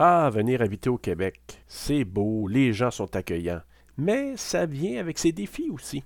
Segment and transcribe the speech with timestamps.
[0.00, 3.62] Ah, venir habiter au Québec, c'est beau, les gens sont accueillants,
[3.96, 6.04] mais ça vient avec ses défis aussi.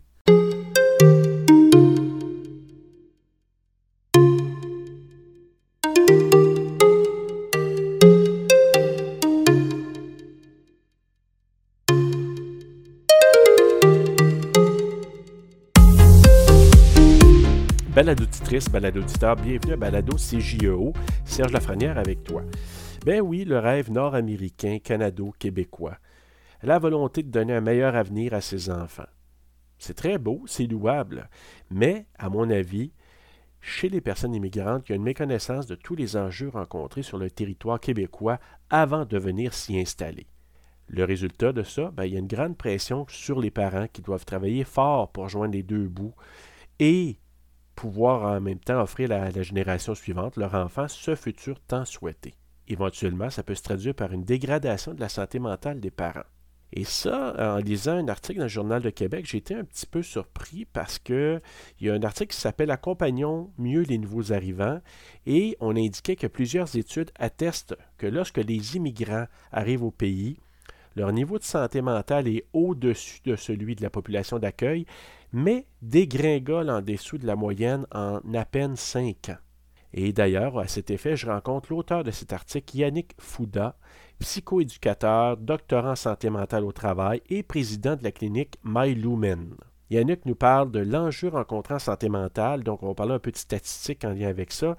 [17.95, 20.95] Balado-auditrice, balado-auditeur, bienvenue à Balado CJEO,
[21.27, 22.43] Serge Lafrenière avec toi.
[23.05, 25.99] Ben oui, le rêve nord-américain, canado-québécois.
[26.63, 29.09] La volonté de donner un meilleur avenir à ses enfants.
[29.79, 31.29] C'est très beau, c'est louable,
[31.68, 32.92] mais, à mon avis,
[33.61, 37.19] chez les personnes immigrantes, il y a une méconnaissance de tous les enjeux rencontrés sur
[37.19, 38.39] le territoire québécois
[38.70, 40.28] avant de venir s'y installer.
[40.87, 44.03] Le résultat de ça, ben, il y a une grande pression sur les parents qui
[44.03, 46.14] doivent travailler fort pour joindre les deux bouts
[46.78, 47.19] et
[47.75, 52.34] pouvoir en même temps offrir à la génération suivante, leur enfant, ce futur tant souhaité.
[52.69, 56.22] Éventuellement, ça peut se traduire par une dégradation de la santé mentale des parents.
[56.75, 59.84] Et ça, en lisant un article dans le Journal de Québec, j'ai été un petit
[59.84, 61.41] peu surpris parce que
[61.78, 64.81] il y a un article qui s'appelle Accompagnons mieux les nouveaux arrivants
[65.27, 70.39] et on indiquait que plusieurs études attestent que lorsque les immigrants arrivent au pays,
[70.97, 74.87] leur niveau de santé mentale est au-dessus de celui de la population d'accueil,
[75.33, 79.39] mais dégringole en dessous de la moyenne en à peine cinq ans.
[79.95, 83.77] Et d'ailleurs, à cet effet, je rencontre l'auteur de cet article, Yannick Fouda,
[84.19, 89.55] psychoéducateur, doctorant en santé mentale au travail et président de la clinique MyLumen.
[89.91, 93.31] Yannick nous parle de l'enjeu rencontré en santé mentale, donc on va parler un peu
[93.31, 94.77] de statistiques en lien avec ça.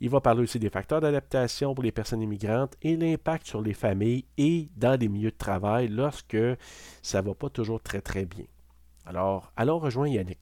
[0.00, 3.74] Il va parler aussi des facteurs d'adaptation pour les personnes immigrantes et l'impact sur les
[3.74, 6.36] familles et dans les milieux de travail lorsque
[7.02, 8.44] ça ne va pas toujours très très bien.
[9.04, 10.38] Alors, allons rejoindre Yannick.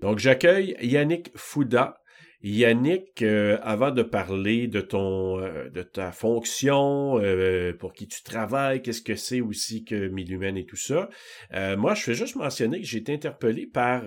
[0.00, 2.00] Donc, j'accueille Yannick Fouda.
[2.42, 8.22] Yannick, euh, avant de parler de ton euh, de ta fonction, euh, pour qui tu
[8.22, 11.10] travailles, qu'est-ce que c'est aussi que Milumen et tout ça,
[11.76, 14.04] moi je fais juste mentionner que j'ai été interpellé par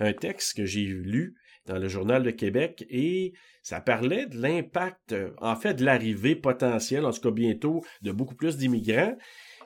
[0.00, 1.36] un texte que j'ai lu
[1.66, 3.32] dans le Journal de Québec et
[3.62, 8.34] ça parlait de l'impact, en fait de l'arrivée potentielle, en tout cas bientôt, de beaucoup
[8.34, 9.16] plus d'immigrants,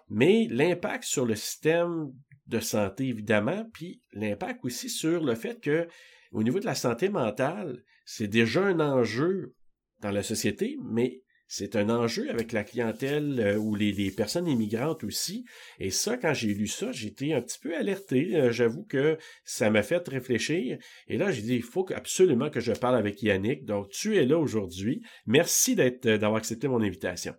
[0.08, 2.12] mais l'impact sur le système
[2.50, 5.88] de santé, évidemment, puis l'impact aussi sur le fait que,
[6.32, 9.54] au niveau de la santé mentale, c'est déjà un enjeu
[10.00, 11.22] dans la société, mais
[11.52, 15.44] c'est un enjeu avec la clientèle euh, ou les, personnes immigrantes aussi.
[15.80, 18.36] Et ça, quand j'ai lu ça, j'étais un petit peu alerté.
[18.36, 20.78] Euh, j'avoue que ça m'a fait réfléchir.
[21.08, 23.64] Et là, j'ai dit, il faut absolument que je parle avec Yannick.
[23.64, 25.02] Donc, tu es là aujourd'hui.
[25.26, 27.34] Merci euh, d'avoir accepté mon invitation.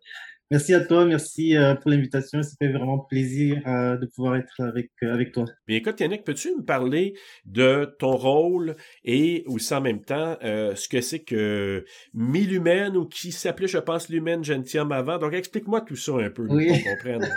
[0.52, 2.44] Merci à toi, merci euh, pour l'invitation.
[2.44, 5.46] Ça fait vraiment plaisir euh, de pouvoir être avec, euh, avec toi.
[5.66, 7.14] Bien, écoute, Yannick, peux-tu me parler
[7.46, 8.76] de ton rôle
[9.06, 14.10] et aussi en même temps ce que c'est que Milumen ou qui s'appelait, je pense,
[14.10, 15.18] Lumen Gentium avant?
[15.18, 16.68] Donc, explique-moi tout ça un peu, oui.
[16.68, 17.28] pour comprendre.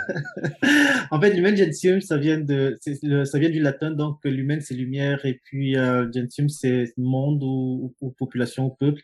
[1.11, 2.77] en fait, Lumen Gentium, ça vient, de,
[3.23, 3.91] ça vient du latin.
[3.91, 5.75] Donc, Lumen, c'est lumière et puis
[6.13, 9.01] Gentium, c'est monde ou, ou population ou peuple.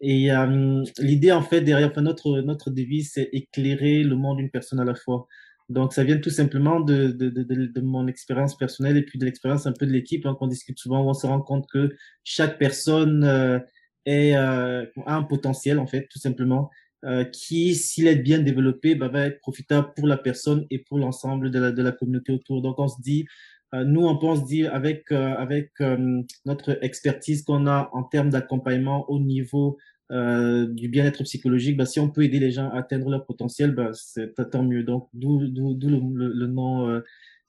[0.00, 4.50] Et euh, l'idée, en fait, derrière enfin, notre, notre devise, c'est éclairer le monde d'une
[4.50, 5.26] personne à la fois.
[5.68, 9.24] Donc, ça vient tout simplement de, de, de, de mon expérience personnelle et puis de
[9.24, 10.22] l'expérience un peu de l'équipe.
[10.22, 13.58] Donc, on discute souvent, on se rend compte que chaque personne euh,
[14.04, 16.70] est, euh, a un potentiel, en fait, tout simplement,
[17.04, 20.98] euh, qui, s'il est bien développé, bah, va être profitable pour la personne et pour
[20.98, 22.62] l'ensemble de la, de la communauté autour.
[22.62, 23.26] Donc, on se dit,
[23.72, 29.08] nous, on pense dire avec euh, avec euh, notre expertise qu'on a en termes d'accompagnement
[29.10, 29.78] au niveau
[30.08, 33.90] du bien-être psychologique, bah, si on peut aider les gens à atteindre leur potentiel, bah,
[33.92, 34.84] c'est tant mieux.
[34.84, 37.02] Donc, d'où le, le, nom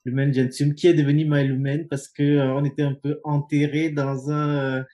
[0.04, 4.32] Lumen Gentium, qui est devenu My Lumen parce que on était un peu enterré dans
[4.32, 4.84] un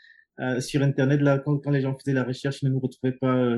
[0.60, 3.56] sur Internet là quand, quand, les gens faisaient la recherche, ils ne nous retrouvaient pas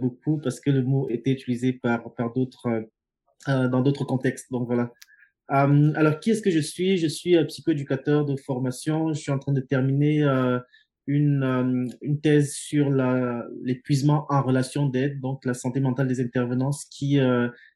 [0.00, 2.88] beaucoup parce que le mot était utilisé par par d'autres
[3.46, 4.50] dans d'autres contextes.
[4.50, 4.90] Donc voilà.
[5.52, 6.96] Euh, alors, qui est-ce que je suis?
[6.98, 9.12] Je suis psychoéducateur de formation.
[9.12, 10.58] Je suis en train de terminer euh,
[11.06, 12.90] une, euh, une thèse sur
[13.62, 17.18] l'épuisement en relation d'aide, donc la santé mentale des intervenants, ce qui,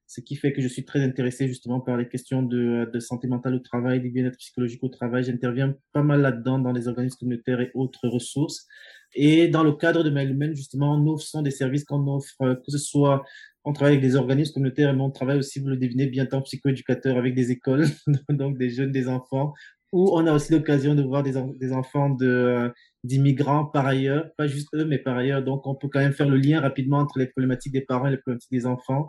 [0.06, 3.28] ce qui fait que je suis très intéressé justement par les questions de, de santé
[3.28, 5.22] mentale au travail, du bien-être psychologique au travail.
[5.22, 8.66] J'interviens pas mal là-dedans dans les organismes communautaires et autres ressources.
[9.14, 12.78] Et dans le cadre de MyLumen, justement, nous offrons des services qu'on offre, que ce
[12.78, 13.24] soit
[13.64, 16.40] on travaille avec des organismes communautaires, mais on travaille aussi, vous le devinez, bien tant
[16.42, 17.86] psychoéducateur avec des écoles,
[18.30, 19.52] donc des jeunes, des enfants,
[19.92, 21.36] où on a aussi l'occasion de voir des,
[21.72, 22.68] enfants de, euh,
[23.04, 25.42] d'immigrants par ailleurs, pas juste eux, mais par ailleurs.
[25.42, 28.12] Donc, on peut quand même faire le lien rapidement entre les problématiques des parents et
[28.12, 29.08] les problématiques des enfants.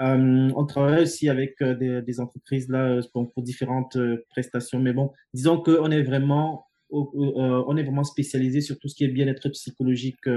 [0.00, 3.98] Euh, on travaille aussi avec euh, des, entreprises là pour différentes
[4.28, 9.04] prestations, mais bon, disons qu'on est vraiment, on est vraiment spécialisé sur tout ce qui
[9.04, 10.28] est bien-être psychologique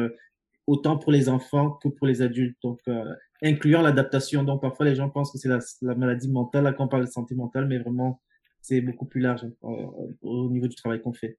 [0.67, 2.57] autant pour les enfants que pour les adultes.
[2.63, 2.79] Donc,
[3.41, 4.43] incluant l'adaptation.
[4.43, 7.05] Donc, parfois, les gens pensent que c'est la, la, maladie mentale, là, quand on parle
[7.05, 8.21] de santé mentale, mais vraiment,
[8.61, 11.37] c'est beaucoup plus large au niveau du travail qu'on fait.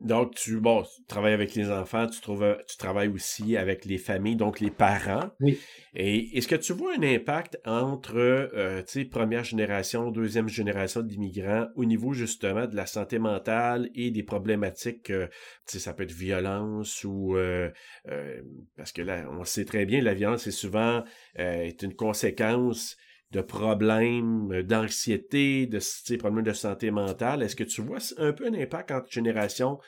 [0.00, 3.98] Donc, tu, bon, tu travailles avec les enfants, tu, trouves, tu travailles aussi avec les
[3.98, 5.30] familles, donc les parents.
[5.40, 5.58] Oui.
[5.94, 11.02] Et est-ce que tu vois un impact entre, euh, tu sais, première génération, deuxième génération
[11.02, 15.26] d'immigrants au niveau justement de la santé mentale et des problématiques, euh,
[15.66, 17.70] tu sais, ça peut être violence ou, euh,
[18.08, 18.40] euh,
[18.76, 21.04] parce que là, on sait très bien, la violence est souvent
[21.34, 22.96] est une conséquence
[23.32, 27.42] de problèmes euh, d'anxiété, de problèmes de santé mentale.
[27.42, 29.78] Est-ce que tu vois un peu un impact entre générations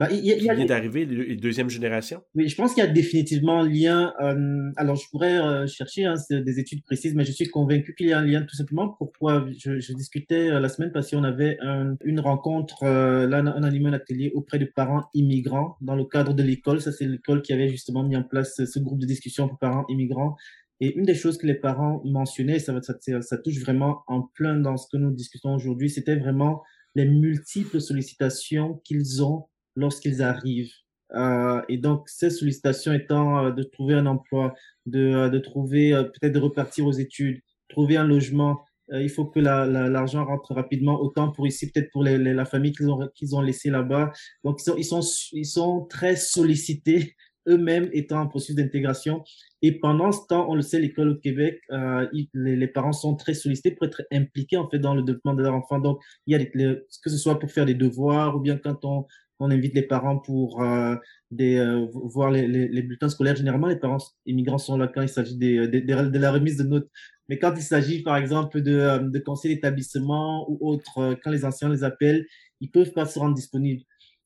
[0.00, 2.22] bah, il y a, qui vient d'arriver, les deuxième génération?
[2.34, 4.12] Oui, je pense qu'il y a définitivement un lien.
[4.20, 8.08] Euh, alors, je pourrais euh, chercher hein, des études précises, mais je suis convaincu qu'il
[8.08, 8.88] y a un lien tout simplement.
[8.98, 11.58] Pourquoi je, je discutais la semaine passée, on avait
[12.04, 16.42] une rencontre, là, on animait un atelier auprès de parents immigrants dans le cadre de
[16.42, 16.80] l'école.
[16.80, 19.84] Ça, c'est l'école qui avait justement mis en place ce groupe de discussion pour parents
[19.88, 20.36] immigrants.
[20.80, 24.56] Et une des choses que les parents mentionnaient, ça, ça, ça touche vraiment en plein
[24.56, 26.62] dans ce que nous discutons aujourd'hui, c'était vraiment
[26.94, 30.72] les multiples sollicitations qu'ils ont lorsqu'ils arrivent.
[31.14, 34.54] Euh, et donc, ces sollicitations étant euh, de trouver un emploi,
[34.86, 38.60] de, euh, de trouver, euh, peut-être de repartir aux études, trouver un logement.
[38.90, 42.72] il faut que l'argent la, rentre rapidement, autant pour ici, peut-être pour les, la famille
[42.72, 44.12] qu'ils ont, qu'ils ont laissé là-bas.
[44.44, 45.00] Donc, ils sont, ils, sont,
[45.32, 47.14] ils sont très sollicités
[47.48, 49.22] eux-mêmes étant en processus d'intégration.
[49.62, 53.14] Et pendant ce temps, on le sait, l'école au Québec, euh, les, les, parents sont
[53.14, 55.78] très sollicités pour être impliqués en fait dans le développement de leur enfant.
[55.78, 58.84] Donc, il y a des, que ce soit pour faire des devoirs ou bien quand
[58.84, 59.06] on,
[59.40, 60.94] invite les parents pour euh,
[61.40, 63.34] euh, voir les, les, les, bulletins scolaires.
[63.34, 66.88] Généralement, les parents immigrants sont là quand il s'agit de la remise de notes.
[67.28, 71.44] Mais quand il s'agit, par exemple, de, de conseils d'établissement ou autre, euh, quand les
[71.44, 72.26] anciens les appellent,
[72.60, 73.82] ils peuvent pas se rendre disponibles.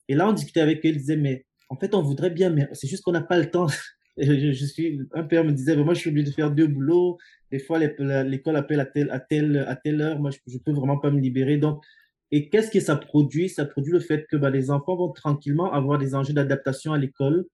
[0.09, 2.67] Et là, on discutait avec eux, ils disaient, mais en fait, on voudrait bien, mais
[2.73, 3.67] c'est juste qu'on n'a pas le temps.
[4.19, 7.19] Je, je, suis, un père me disait, moi, je suis obligé de faire deux boulots.
[7.51, 10.17] Des fois, l'école appelle à telle, à telle, à telle heure.
[10.17, 11.57] Moi, je, je peux vraiment pas me libérer.
[11.57, 11.83] Donc,
[12.31, 13.47] et qu'est-ce que ça produit?
[13.47, 16.97] Ça produit le fait que bah, les enfants vont tranquillement avoir des enjeux d'adaptation à
[16.97, 17.45] l'école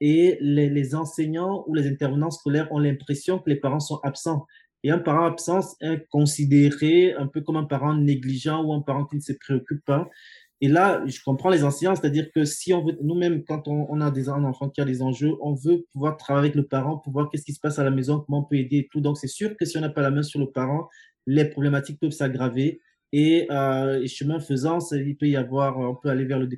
[0.00, 4.46] et les, les, enseignants ou les intervenants scolaires ont l'impression que les parents sont absents.
[4.82, 9.04] Et un parent absent est considéré un peu comme un parent négligent ou un parent
[9.06, 10.08] qui ne se préoccupe pas.
[10.60, 14.10] Et là, je comprends les enseignants, c'est-à-dire que si on veut, nous-mêmes, quand on, a
[14.10, 17.12] des un enfant qui a des enjeux, on veut pouvoir travailler avec le parent pour
[17.12, 19.00] voir qu'est-ce qui se passe à la maison, comment on peut aider et tout.
[19.00, 20.88] Donc, c'est sûr que si on n'a pas la main sur le parent,
[21.26, 22.80] les problématiques peuvent s'aggraver.
[23.12, 26.48] Et, euh, chemin faisant, il peut y avoir, on peut aller vers le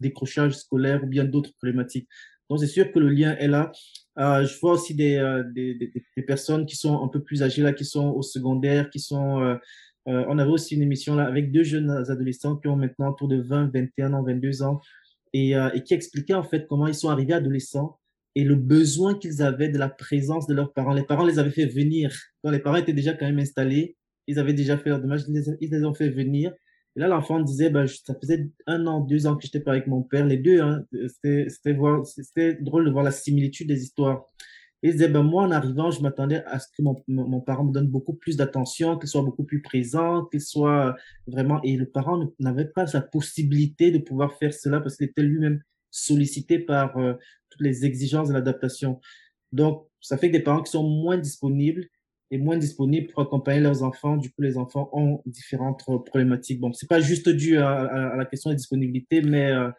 [0.00, 2.08] décrochage, scolaire ou bien d'autres problématiques.
[2.48, 3.72] Donc, c'est sûr que le lien est là.
[4.18, 5.42] Euh, je vois aussi des, euh,
[6.26, 9.56] personnes qui sont un peu plus âgées, là, qui sont au secondaire, qui sont euh,
[10.08, 13.28] euh, on avait aussi une émission là avec deux jeunes adolescents qui ont maintenant autour
[13.28, 14.80] de 20, 21 ans, 22 ans
[15.32, 17.98] et, euh, et qui expliquaient en fait comment ils sont arrivés adolescents
[18.36, 20.92] et le besoin qu'ils avaient de la présence de leurs parents.
[20.92, 22.14] Les parents les avaient fait venir.
[22.44, 23.96] Donc, les parents étaient déjà quand même installés.
[24.26, 25.22] Ils avaient déjà fait leur démarche.
[25.60, 26.52] Ils les ont fait venir.
[26.96, 29.86] Et là, l'enfant disait, bah, ça faisait un an, deux ans que j'étais pas avec
[29.86, 30.26] mon père.
[30.26, 30.84] Les deux, hein,
[32.04, 34.26] c'était drôle de voir la similitude des histoires.
[34.88, 37.72] Il disait, ben, moi, en arrivant, je m'attendais à ce que mon, mon, parent me
[37.72, 40.94] donne beaucoup plus d'attention, qu'il soit beaucoup plus présent, qu'il soit
[41.26, 45.22] vraiment, et le parent n'avait pas sa possibilité de pouvoir faire cela parce qu'il était
[45.22, 45.60] lui-même
[45.90, 47.14] sollicité par euh,
[47.50, 49.00] toutes les exigences de l'adaptation.
[49.52, 51.88] Donc, ça fait que des parents qui sont moins disponibles
[52.30, 54.16] et moins disponibles pour accompagner leurs enfants.
[54.16, 56.60] Du coup, les enfants ont différentes problématiques.
[56.60, 59.70] Bon, c'est pas juste dû à, la question de disponibilité, mais euh, euh,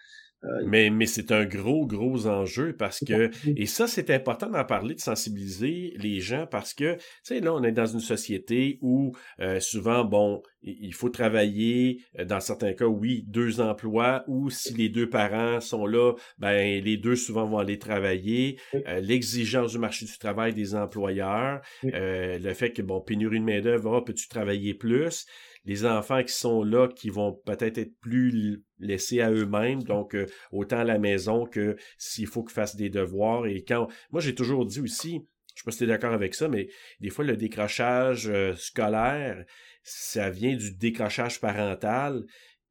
[0.66, 4.96] mais, mais c'est un gros, gros enjeu parce que, et ça, c'est important d'en parler,
[4.96, 9.14] de sensibiliser les gens parce que, tu sais, là, on est dans une société où
[9.40, 14.74] euh, souvent, bon, il faut travailler, euh, dans certains cas, oui, deux emplois, ou si
[14.74, 18.60] les deux parents sont là, ben les deux souvent vont aller travailler.
[19.02, 24.04] L'exigence du marché du travail des employeurs, le fait que, bon, pénurie de main-d'œuvre, ah,
[24.04, 25.26] peux-tu travailler plus?
[25.68, 30.26] Les enfants qui sont là, qui vont peut-être être plus laissés à eux-mêmes, donc euh,
[30.52, 33.46] autant à la maison que s'il faut qu'ils fassent des devoirs.
[33.48, 36.36] Et quand moi j'ai toujours dit aussi, je sais pas si tu es d'accord avec
[36.36, 36.70] ça, mais
[37.02, 39.44] des fois le décrochage euh, scolaire,
[39.84, 42.26] ça vient du décrochage parental.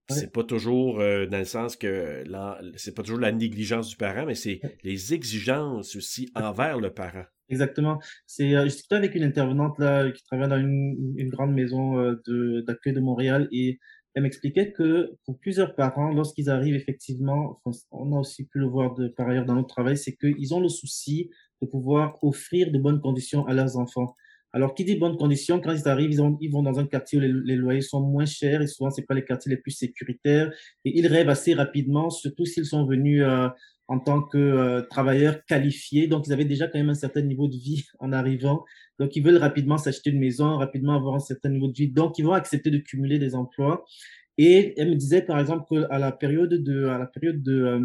[0.08, 2.24] C'est pas toujours euh, dans le sens que
[2.76, 7.26] c'est pas toujours la négligence du parent, mais c'est les exigences aussi envers le parent.
[7.48, 8.00] Exactement.
[8.26, 12.62] C'est, euh, avec une intervenante là qui travaille dans une, une grande maison euh, de,
[12.66, 13.78] d'accueil de Montréal et
[14.14, 17.60] elle m'expliquait que pour plusieurs parents, lorsqu'ils arrivent effectivement,
[17.90, 20.60] on a aussi pu le voir de, par ailleurs dans notre travail, c'est qu'ils ont
[20.60, 24.14] le souci de pouvoir offrir de bonnes conditions à leurs enfants.
[24.52, 27.18] Alors, qui dit bonnes conditions, quand ils arrivent, ils, ont, ils vont dans un quartier
[27.18, 29.72] où les, les, loyers sont moins chers et souvent, c'est pas les quartiers les plus
[29.72, 30.50] sécuritaires
[30.86, 33.48] et ils rêvent assez rapidement, surtout s'ils sont venus euh,
[33.88, 36.08] en tant que travailleurs qualifiés.
[36.08, 38.64] Donc, ils avaient déjà quand même un certain niveau de vie en arrivant.
[38.98, 41.88] Donc, ils veulent rapidement s'acheter une maison, rapidement avoir un certain niveau de vie.
[41.88, 43.84] Donc, ils vont accepter de cumuler des emplois.
[44.38, 47.80] Et elle me disait, par exemple, qu'à la période de, à la période de,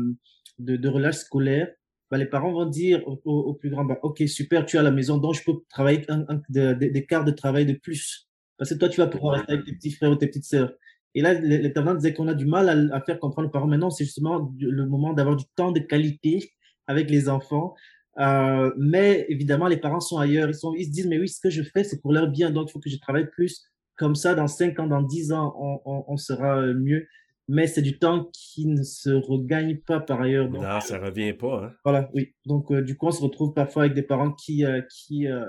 [0.60, 1.70] de, de relâche scolaire,
[2.10, 4.92] bah, les parents vont dire au, plus grand, bah, OK, super, tu es à la
[4.92, 8.28] maison, donc je peux travailler un, des quarts de travail de plus.
[8.58, 10.74] Parce que toi, tu vas pouvoir rester avec tes petits frères ou tes petites sœurs.
[11.14, 13.68] Et là, l'Éternel disait qu'on a du mal à, faire comprendre aux parents.
[13.68, 16.52] Maintenant, c'est justement le moment d'avoir du temps de qualité
[16.88, 17.76] avec les enfants.
[18.20, 20.50] Euh, mais évidemment, les parents sont ailleurs.
[20.50, 22.52] Ils, sont, ils se disent, mais oui, ce que je fais, c'est pour leur bien,
[22.52, 23.62] donc il faut que je travaille plus.
[23.98, 25.54] Comme ça, dans 5 ans, dans 10 ans,
[25.86, 27.08] on, on sera mieux
[27.52, 30.50] mais c'est du temps qui ne se regagne pas par ailleurs.
[30.50, 31.66] non, ça revient pas.
[31.66, 31.74] Hein.
[31.84, 32.34] Voilà, oui.
[32.46, 35.46] Donc, euh, du coup, on se retrouve parfois avec des parents qui, euh, qui euh,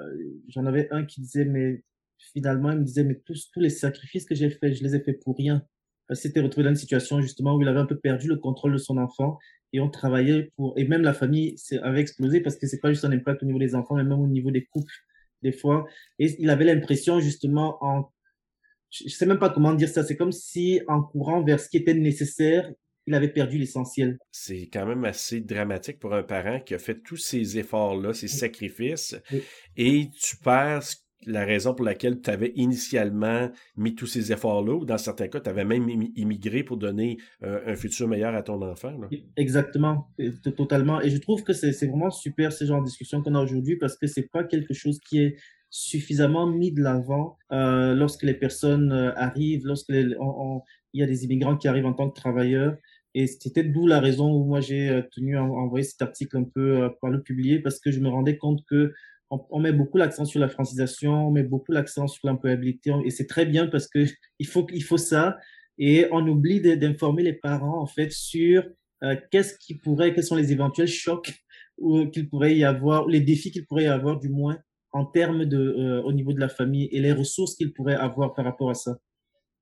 [0.49, 1.85] j'en avais un qui disait, mais
[2.33, 5.01] finalement, il me disait, mais tous, tous les sacrifices que j'ai faits, je les ai
[5.01, 5.63] faits pour rien.
[6.09, 8.73] Qu'il s'était retrouvé dans une situation justement où il avait un peu perdu le contrôle
[8.73, 9.39] de son enfant
[9.73, 13.05] et on travaillait pour, et même la famille avait explosé parce que c'est pas juste
[13.05, 14.93] un impact au niveau des enfants, mais même au niveau des couples,
[15.43, 15.87] des fois.
[16.19, 18.13] Et il avait l'impression justement en
[18.91, 20.05] je sais même pas comment dire ça.
[20.05, 22.71] C'est comme si, en courant vers ce qui était nécessaire,
[23.07, 24.19] il avait perdu l'essentiel.
[24.31, 28.29] C'est quand même assez dramatique pour un parent qui a fait tous ces efforts-là, ces
[28.29, 29.17] sacrifices,
[29.77, 30.83] et tu perds
[31.27, 35.41] la raison pour laquelle tu avais initialement mis tous ces efforts-là, ou dans certains cas,
[35.41, 38.93] tu avais même immigré pour donner un futur meilleur à ton enfant.
[39.37, 40.09] Exactement,
[40.57, 41.01] totalement.
[41.01, 43.97] Et je trouve que c'est vraiment super ce genre de discussion qu'on a aujourd'hui parce
[43.97, 45.37] que c'est pas quelque chose qui est
[45.73, 50.15] suffisamment mis de l'avant euh, lorsque les personnes euh, arrivent, lorsque il
[50.93, 52.77] y a des immigrants qui arrivent en tant que travailleurs.
[53.15, 56.45] Et c'était d'où la raison où moi j'ai euh, tenu à envoyer cet article un
[56.45, 58.93] peu par le publier parce que je me rendais compte que
[59.51, 63.27] on, met beaucoup l'accent sur la francisation, on met beaucoup l'accent sur l'employabilité et c'est
[63.27, 64.05] très bien parce que
[64.39, 65.39] il faut il faut ça
[65.79, 68.63] et on oublie d'informer les parents en fait sur
[69.31, 71.33] qu'est-ce qui pourrait, quels sont les éventuels chocs
[72.13, 74.59] qu'il pourrait y avoir, les défis qu'il pourrait y avoir du moins
[74.93, 78.35] en termes de, euh, au niveau de la famille et les ressources qu'il pourrait avoir
[78.35, 78.99] par rapport à ça.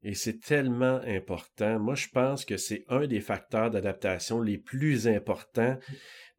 [0.03, 1.79] Et c'est tellement important.
[1.79, 5.77] Moi, je pense que c'est un des facteurs d'adaptation les plus importants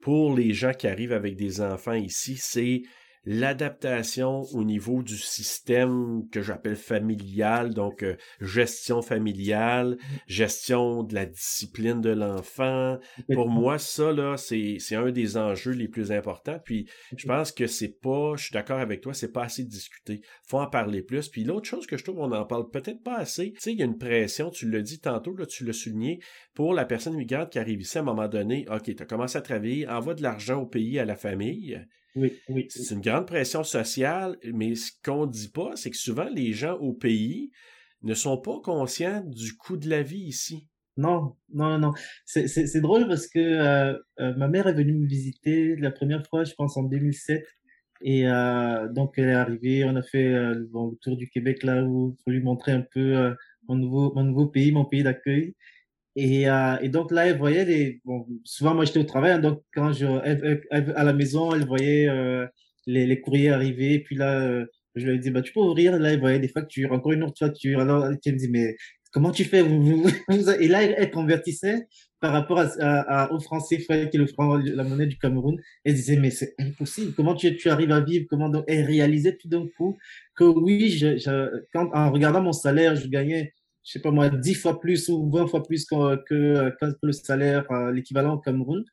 [0.02, 2.38] pour les gens qui arrivent avec des enfants ici.
[2.38, 2.82] C'est
[3.24, 9.98] l'adaptation au niveau du système que j'appelle familial, donc euh, gestion familiale,
[10.28, 12.98] gestion de la discipline de l'enfant.
[13.34, 16.60] Pour moi, ça, là, c'est, c'est un des enjeux les plus importants.
[16.63, 20.22] Puis je pense que c'est pas, je suis d'accord avec toi, c'est pas assez discuté.
[20.48, 21.30] Faut en parler plus.
[21.30, 23.51] Puis l'autre chose que je trouve, on n'en parle peut-être pas assez.
[23.54, 26.20] Tu sais, il y a une pression, tu l'as dit tantôt, là, tu l'as souligné,
[26.54, 29.38] pour la personne migrante qui arrive ici à un moment donné, OK, tu as commencé
[29.38, 31.80] à travailler, envoie de l'argent au pays, à la famille.
[32.15, 32.68] Oui, oui.
[32.70, 36.75] C'est une grande pression sociale, mais ce qu'on dit pas, c'est que souvent les gens
[36.77, 37.51] au pays
[38.03, 40.68] ne sont pas conscients du coût de la vie ici.
[40.98, 41.94] Non, non, non.
[42.25, 46.44] C'est drôle parce que euh, euh, ma mère est venue me visiter la première fois,
[46.44, 47.46] je pense en 2007.
[48.03, 50.68] Et euh, donc elle est arrivée, on a fait le
[51.01, 53.36] tour du Québec là où pour lui montrer un peu
[53.68, 55.56] mon nouveau mon nouveau pays, mon pays d'accueil.
[56.15, 58.01] Et, euh, et, donc là, elle voyait les.
[58.03, 60.06] Bon, souvent, moi, j'étais au travail, hein, donc quand je.
[60.06, 62.46] à la maison, elle voyait euh,
[62.86, 64.00] les, les, courriers arriver.
[64.00, 64.65] Puis là, euh,
[64.96, 65.98] je lui ai dit, bah, tu peux ouvrir.
[65.98, 67.80] Là, elle voyait des factures, encore une autre facture.
[67.80, 68.75] Alors, elle me dit, mais
[69.12, 69.62] comment tu fais?
[69.62, 70.06] Vous,
[70.60, 71.88] Et là, elle, convertissait
[72.20, 75.58] par rapport à, à, au franc qui est le franc, la monnaie du Cameroun.
[75.86, 77.13] Elle disait, mais c'est impossible.
[77.15, 78.25] Comment tu, tu arrives à vivre?
[78.30, 78.65] Comment donc?
[78.68, 79.98] Elle réalisait tout d'un coup
[80.36, 83.53] que oui, je, je, quand, en regardant mon salaire, je gagnais
[83.84, 87.92] je sais pas moi, 10 fois plus ou 20 fois plus que, le salaire, euh,
[87.92, 88.84] l'équivalent au Cameroun,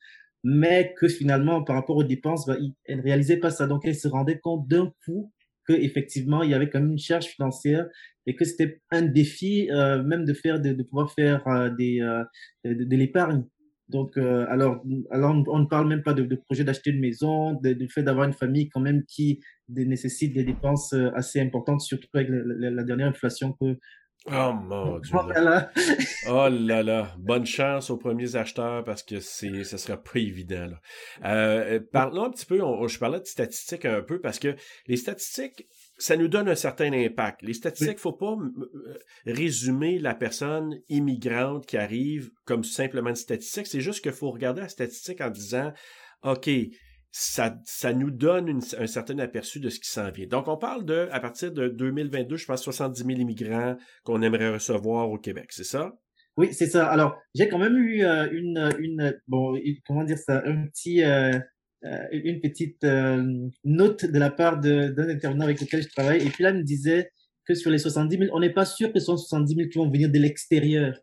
[0.45, 3.67] mais que finalement, par rapport aux dépenses, bah, elle ne réalisait pas ça.
[3.67, 5.33] Donc, elle se rendait compte d'un coup
[5.67, 7.87] qu'effectivement, il y avait quand même une charge financière
[8.27, 11.99] et que c'était un défi euh, même de faire, de, pouvoir faire euh, des,
[12.65, 13.45] de, de l'épargne.
[13.89, 17.89] Donc, alors, alors, on ne parle même pas de, de projet d'acheter une maison, du
[17.89, 19.41] fait d'avoir une famille quand même qui
[19.71, 23.79] nécessite des dépenses assez importantes, surtout avec la, la dernière inflation que
[24.31, 25.17] Oh mon Dieu.
[26.29, 27.15] oh là là.
[27.19, 30.67] Bonne chance aux premiers acheteurs parce que c'est, ce sera pas évident.
[30.67, 30.81] Là.
[31.25, 34.55] Euh, euh, parlons un petit peu, je parlais de statistiques un peu parce que
[34.87, 35.67] les statistiques,
[35.97, 37.43] ça nous donne un certain impact.
[37.43, 43.67] Les statistiques, faut pas euh, résumer la personne immigrante qui arrive comme simplement une statistique.
[43.67, 45.73] C'est juste qu'il faut regarder la statistique en disant,
[46.23, 46.49] OK,
[47.11, 50.27] ça, ça nous donne un certain aperçu de ce qui s'en vient.
[50.27, 54.51] Donc, on parle de, à partir de 2022, je pense 70 000 immigrants qu'on aimerait
[54.51, 55.95] recevoir au Québec, c'est ça?
[56.37, 56.87] Oui, c'est ça.
[56.87, 61.37] Alors, j'ai quand même eu euh, une, une, bon, comment dire ça, un petit, euh,
[61.85, 66.25] euh une petite euh, note de la part d'un intervenant avec lequel je travaille.
[66.25, 67.11] Et puis là, il me disait
[67.45, 69.79] que sur les 70 000, on n'est pas sûr que ce sont 70 000 qui
[69.79, 70.97] vont venir de l'extérieur.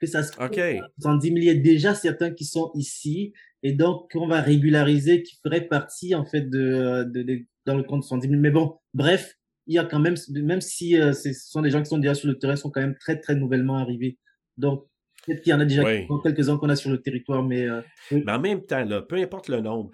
[0.00, 0.80] Que ça se okay.
[0.98, 5.22] 70 000, il y a déjà certains qui sont ici et donc qu'on va régulariser,
[5.22, 8.40] qui ferait partie en fait de, de, dans le compte 110 000.
[8.40, 9.34] Mais bon, bref,
[9.66, 12.14] il y a quand même, même si euh, ce sont des gens qui sont déjà
[12.14, 14.18] sur le terrain, sont quand même très très nouvellement arrivés.
[14.56, 14.86] Donc
[15.24, 15.84] peut-être qu'il y en a déjà
[16.22, 19.48] quelques-uns qu'on a sur le territoire, mais euh, mais en même temps là, peu importe
[19.48, 19.90] le nombre,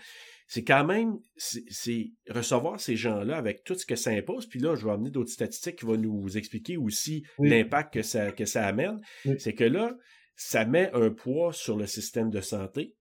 [0.46, 4.46] c'est quand même c'est recevoir ces gens-là avec tout ce que ça impose.
[4.46, 8.30] Puis là, je vais amener d'autres statistiques qui vont nous expliquer aussi l'impact que ça,
[8.30, 9.00] que ça amène.
[9.38, 9.96] C'est que là,
[10.36, 12.94] ça met un poids sur le système de santé.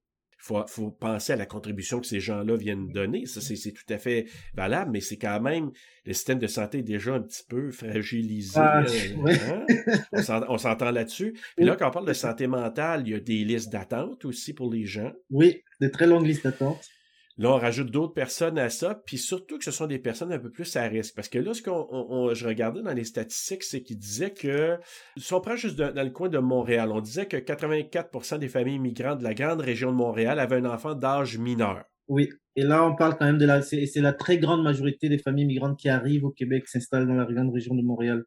[0.45, 3.25] Il faut, faut, penser à la contribution que ces gens-là viennent donner.
[3.25, 5.71] Ça, c'est tout à fait valable, mais c'est quand même
[6.05, 8.59] le système de santé est déjà un petit peu fragilisé.
[8.59, 9.65] Ah, euh,
[10.13, 10.45] hein?
[10.47, 11.35] On s'entend là-dessus.
[11.57, 14.53] Puis là, quand on parle de santé mentale, il y a des listes d'attente aussi
[14.53, 15.11] pour les gens.
[15.31, 16.87] Oui, de très longues listes d'attente.
[17.37, 20.39] Là, on rajoute d'autres personnes à ça, puis surtout que ce sont des personnes un
[20.39, 21.15] peu plus à risque.
[21.15, 24.77] Parce que là, ce qu'on je regardais dans les statistiques, c'est qu'ils disaient que,
[25.17, 28.75] si on prend juste dans le coin de Montréal, on disait que 84% des familles
[28.75, 31.83] immigrantes de la grande région de Montréal avaient un enfant d'âge mineur.
[32.07, 33.61] Oui, et là, on parle quand même de la...
[33.61, 37.25] C'est la très grande majorité des familles immigrantes qui arrivent au Québec s'installent dans la
[37.25, 38.23] grande région de Montréal.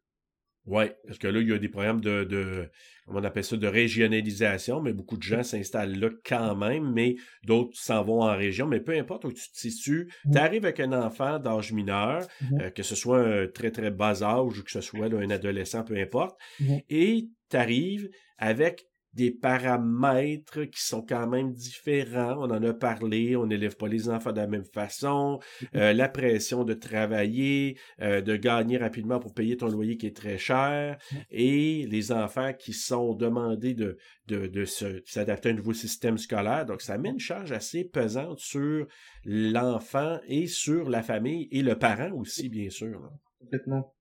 [0.69, 2.69] Oui, parce que là, il y a des programmes de, de,
[3.07, 7.75] on appelle ça de régionalisation, mais beaucoup de gens s'installent là quand même, mais d'autres
[7.75, 8.67] s'en vont en région.
[8.67, 12.61] Mais peu importe où tu te situes, tu arrives avec un enfant d'âge mineur, mmh.
[12.61, 15.83] euh, que ce soit un très, très bas âge ou que ce soit un adolescent,
[15.83, 16.39] peu importe,
[16.87, 22.35] et tu arrives avec des paramètres qui sont quand même différents.
[22.37, 25.39] On en a parlé, on n'élève pas les enfants de la même façon,
[25.75, 30.15] euh, la pression de travailler, euh, de gagner rapidement pour payer ton loyer qui est
[30.15, 30.97] très cher,
[31.31, 33.97] et les enfants qui sont demandés de,
[34.27, 36.65] de, de s'adapter à un nouveau système scolaire.
[36.65, 38.87] Donc, ça met une charge assez pesante sur
[39.25, 43.11] l'enfant et sur la famille et le parent aussi, bien sûr.
[43.39, 43.93] Complètement.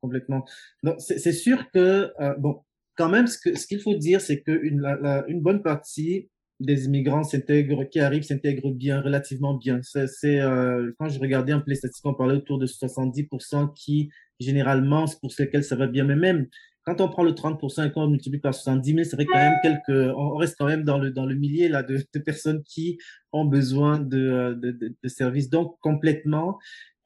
[0.00, 0.44] Complètement.
[0.82, 2.62] Donc, c'est sûr que, euh, bon,
[2.96, 4.84] quand même, ce qu'il qu'il faut dire, c'est qu'une
[5.28, 6.28] une bonne partie
[6.60, 9.80] des immigrants s'intègrent, qui arrivent, s'intègrent bien, relativement bien.
[9.82, 14.10] C'est euh, quand je regardais un peu les statistiques, on parlait autour de 70% qui,
[14.40, 16.04] généralement, pour lesquels ça va bien.
[16.04, 16.46] Mais même
[16.84, 19.56] quand on prend le 30% et qu'on multiplie par 70 000, c'est vrai quand même
[19.62, 22.96] quelques, on reste quand même dans le, dans le millier là, de, de personnes qui
[23.32, 25.50] ont besoin de, de, de, de services.
[25.50, 26.58] Donc, complètement.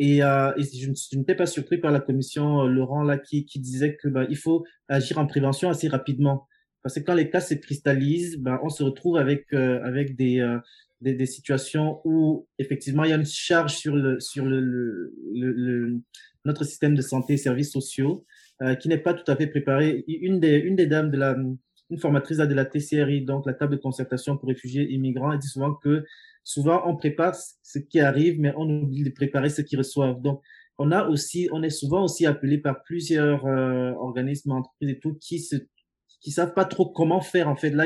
[0.03, 3.45] Et, euh, et je, je n'étais pas surpris par la commission euh, Laurent là qui,
[3.57, 6.49] disait que bah, il faut agir en prévention assez rapidement
[6.83, 10.43] parce que quand les cas se cristallisent, bah, on se retrouve avec euh, avec des,
[11.03, 15.13] des, situations où effectivement il y a une charge sur le sur le,
[16.47, 18.25] notre système de santé et services sociaux
[18.81, 20.05] qui n'est pas tout à fait préparé.
[20.07, 21.37] Une des une des dames de la
[21.91, 25.49] une formatrice de la TCRI, donc la table de concertation pour réfugiés immigrants, elle dit
[25.49, 26.05] souvent que
[26.44, 30.20] souvent on prépare ce qui arrive, mais on oublie de préparer ce qui reçoivent.
[30.20, 30.42] Donc,
[30.79, 35.14] on a aussi, on est souvent aussi appelé par plusieurs euh, organismes, entreprises et tout,
[35.20, 35.57] qui se,
[36.22, 37.48] qui savent pas trop comment faire.
[37.48, 37.85] En fait, là,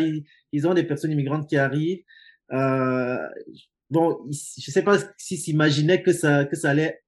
[0.52, 2.04] ils, ont des personnes immigrantes qui arrivent.
[2.52, 3.18] Euh,
[3.90, 7.02] bon, je sais pas s'ils s'imaginaient que ça, que ça allait,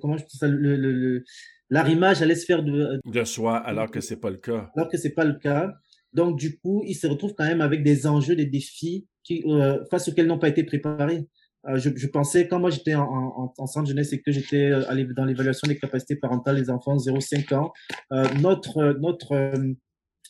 [0.00, 1.24] comment je dis ça, le, le,
[1.70, 4.70] l'arrimage allait se faire de, de soi, alors que c'est pas le cas.
[4.76, 5.72] Alors que c'est pas le cas.
[6.12, 9.06] Donc, du coup, ils se retrouvent quand même avec des enjeux, des défis
[9.46, 11.26] euh, face auxquels n'ont pas été préparés.
[11.68, 15.14] Euh, je, pensais, quand moi j'étais en, en, en, centre jeunesse et que j'étais euh,
[15.16, 17.72] dans l'évaluation des capacités parentales des enfants 0-5 ans,
[18.12, 19.52] euh, notre, notre,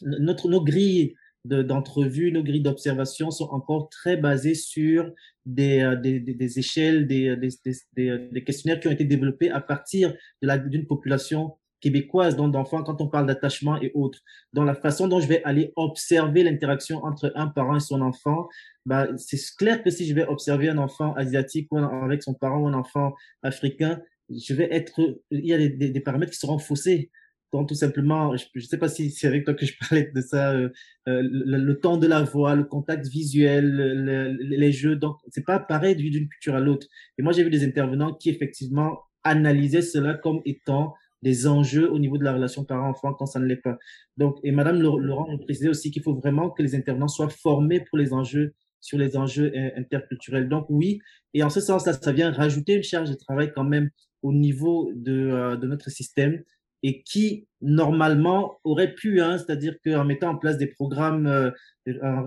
[0.02, 5.12] notre, nos grilles d'entrevue, nos grilles d'observation sont encore très basées sur
[5.44, 11.56] des, des, des, échelles, des, des, questionnaires qui ont été développés à partir d'une population
[11.80, 14.20] québécoise, donc d'enfants, quand on parle d'attachement et autres.
[14.52, 18.48] Dans la façon dont je vais aller observer l'interaction entre un parent et son enfant,
[18.86, 22.60] bah, c'est clair que si je vais observer un enfant asiatique ou avec son parent
[22.60, 26.58] ou un enfant africain, je vais être, il y a des, des, paramètres qui seront
[26.58, 27.10] faussés.
[27.52, 30.20] Donc, tout simplement, je ne sais pas si c'est avec toi que je parlais de
[30.20, 30.68] ça, euh,
[31.08, 34.96] euh le, le, temps de la voix, le contact visuel, le, les jeux.
[34.96, 36.88] Donc, c'est pas pareil d'une culture à l'autre.
[37.18, 41.98] Et moi, j'ai vu des intervenants qui, effectivement, analysaient cela comme étant des enjeux au
[41.98, 43.78] niveau de la relation parent-enfant quand ça ne l'est pas.
[44.16, 47.80] Donc, et Madame Laurent nous précisait aussi qu'il faut vraiment que les intervenants soient formés
[47.80, 48.54] pour les enjeux
[48.86, 50.48] sur les enjeux euh, interculturels.
[50.48, 51.00] Donc oui,
[51.34, 53.90] et en ce sens-là, ça vient rajouter une charge de travail quand même
[54.22, 56.42] au niveau de, euh, de notre système
[56.82, 61.50] et qui normalement aurait pu, hein, c'est-à-dire qu'en mettant en place des programmes, euh,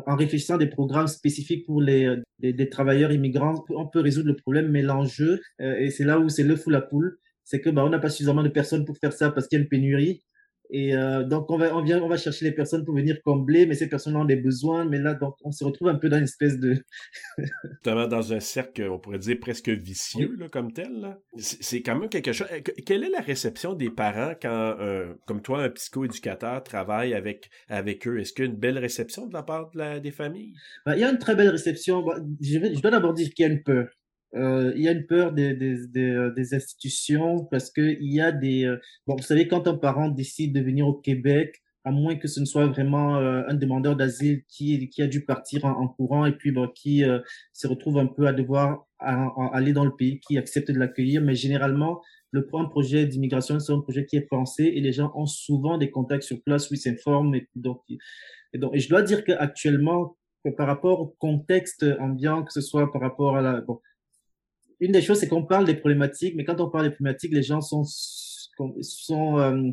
[0.05, 4.69] en réfléchissant des programmes spécifiques pour les, des, travailleurs immigrants, on peut résoudre le problème,
[4.69, 7.19] mais l'enjeu, et c'est là où c'est le fou la poule,
[7.49, 9.59] c'est que bah, on n'a pas suffisamment de personnes pour faire ça parce qu'il y
[9.59, 10.21] a une pénurie.
[10.71, 13.65] Et euh, donc, on va, on, vient, on va chercher les personnes pour venir combler,
[13.65, 14.85] mais ces personnes ont des besoins.
[14.85, 16.77] Mais là, donc, on se retrouve un peu dans une espèce de.
[17.83, 21.17] Dans un cercle, on pourrait dire presque vicieux, là, comme tel.
[21.37, 22.47] C'est quand même quelque chose.
[22.85, 28.07] Quelle est la réception des parents quand, euh, comme toi, un psychoéducateur travaille avec, avec
[28.07, 28.19] eux?
[28.19, 30.53] Est-ce qu'il y a une belle réception de la part de la, des familles?
[30.85, 32.05] Ben, il y a une très belle réception.
[32.41, 33.87] je, je dois d'abord dire qu'il y a une peur.
[34.35, 38.13] Euh, il y a une peur des, des, des, euh, des institutions parce que il
[38.13, 41.63] y a des euh, bon vous savez quand un parent décide de venir au Québec
[41.83, 45.65] à moins que ce ne soit vraiment un demandeur d'asile qui qui a dû partir
[45.65, 47.03] en, courant et puis bon, qui
[47.53, 51.21] se retrouve un peu à devoir aller dans le pays qui accepte de l'accueillir.
[51.21, 55.11] Mais généralement le un projet d'immigration c'est un projet qui est pensé et les gens
[55.15, 57.81] ont souvent des contacts sur place où ils s'informent et donc
[58.53, 60.17] et donc et je dois dire qu'actuellement
[60.57, 63.79] par rapport au contexte ambiant que ce soit par rapport à la bon,
[64.79, 67.43] une des choses, c'est qu'on parle des problématiques, mais quand on parle des problématiques, les
[67.43, 69.71] gens sont, sont euh,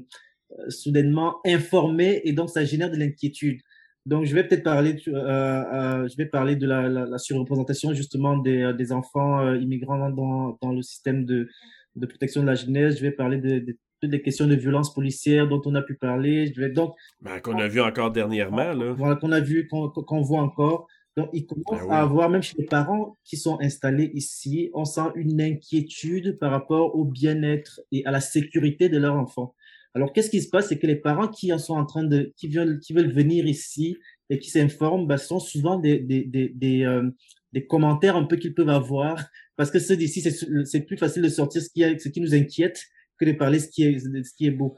[0.69, 3.61] soudainement informés et donc ça génère de l'inquiétude.
[4.05, 7.93] Donc, je vais peut-être parler, euh, euh, je vais parler de la, la, la surreprésentation
[7.93, 11.49] justement des, des enfants immigrants dans, dans le système de,
[11.97, 12.99] de protection de la jeunesse.
[12.99, 15.95] Je vais parler de, de toutes les questions de violence policière dont on a pu
[15.97, 16.53] parler.
[16.55, 18.93] Je vais donc ben, qu'on a vu encore dernièrement là.
[18.93, 20.87] Voilà qu'on a vu, qu'on voit encore.
[21.17, 24.85] Donc, il commence ah à avoir, même chez les parents qui sont installés ici, on
[24.85, 29.55] sent une inquiétude par rapport au bien-être et à la sécurité de leur enfant.
[29.95, 30.69] Alors, qu'est-ce qui se passe?
[30.69, 33.47] C'est que les parents qui en sont en train de, qui veulent, qui veulent venir
[33.47, 33.97] ici
[34.29, 37.09] et qui s'informent, bah, sont souvent des, des, des, des, euh,
[37.53, 39.25] des commentaires un peu qu'ils peuvent avoir
[39.57, 42.79] parce que ceux d'ici, c'est plus facile de sortir ce qui, ce qui nous inquiète
[43.19, 44.77] que de parler ce qui est, ce qui est beau.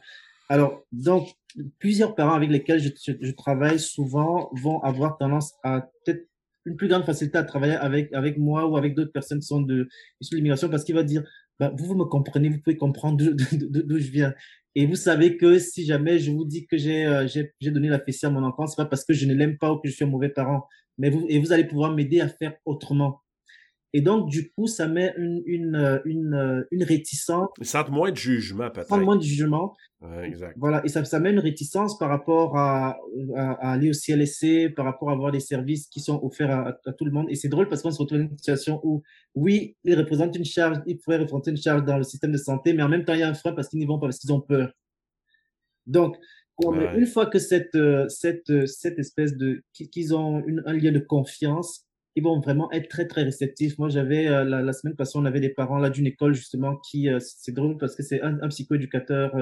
[0.48, 1.28] Alors, donc,
[1.78, 6.26] plusieurs parents avec lesquels je, je, travaille souvent vont avoir tendance à peut-être
[6.64, 9.60] une plus grande facilité à travailler avec, avec moi ou avec d'autres personnes qui sont
[9.60, 11.22] de, de l'immigration parce qu'il va dire,
[11.58, 14.34] bah, vous, vous me comprenez, vous pouvez comprendre d'où je viens.
[14.74, 17.26] Et vous savez que si jamais je vous dis que j'ai euh,
[17.62, 19.78] donné la fessée à mon enfant, c'est pas parce que je ne l'aime pas ou
[19.78, 20.66] que je suis un mauvais parent,
[20.98, 23.20] mais vous, et vous allez pouvoir m'aider à faire autrement.
[23.94, 27.48] Et donc, du coup, ça met une, une, euh, une, euh, une réticence.
[27.62, 28.94] Ça sent moins de jugement, peut-être.
[28.98, 29.74] moins de jugement.
[30.00, 30.54] Ouais, exact.
[30.58, 32.98] Voilà, et ça, ça met une réticence par rapport à,
[33.34, 36.92] à, aller au CLSC, par rapport à avoir des services qui sont offerts à, à,
[36.92, 37.26] tout le monde.
[37.30, 39.02] Et c'est drôle parce qu'on se retrouve dans une situation où,
[39.34, 42.74] oui, ils représentent une charge, ils pourraient représenter une charge dans le système de santé,
[42.74, 44.18] mais en même temps, il y a un frein parce qu'ils n'y vont pas, parce
[44.18, 44.70] qu'ils ont peur.
[45.86, 46.16] Donc,
[46.62, 50.98] une fois que cette, euh, cette, cette espèce de, qu'ils ont une, un lien de
[50.98, 51.87] confiance,
[52.18, 53.78] ils vont vraiment être très très réceptifs.
[53.78, 57.08] Moi, j'avais euh, la, semaine passée, on avait des parents là d'une école justement qui,
[57.08, 59.36] euh, c'est drôle parce que c'est un, un psychoéducateur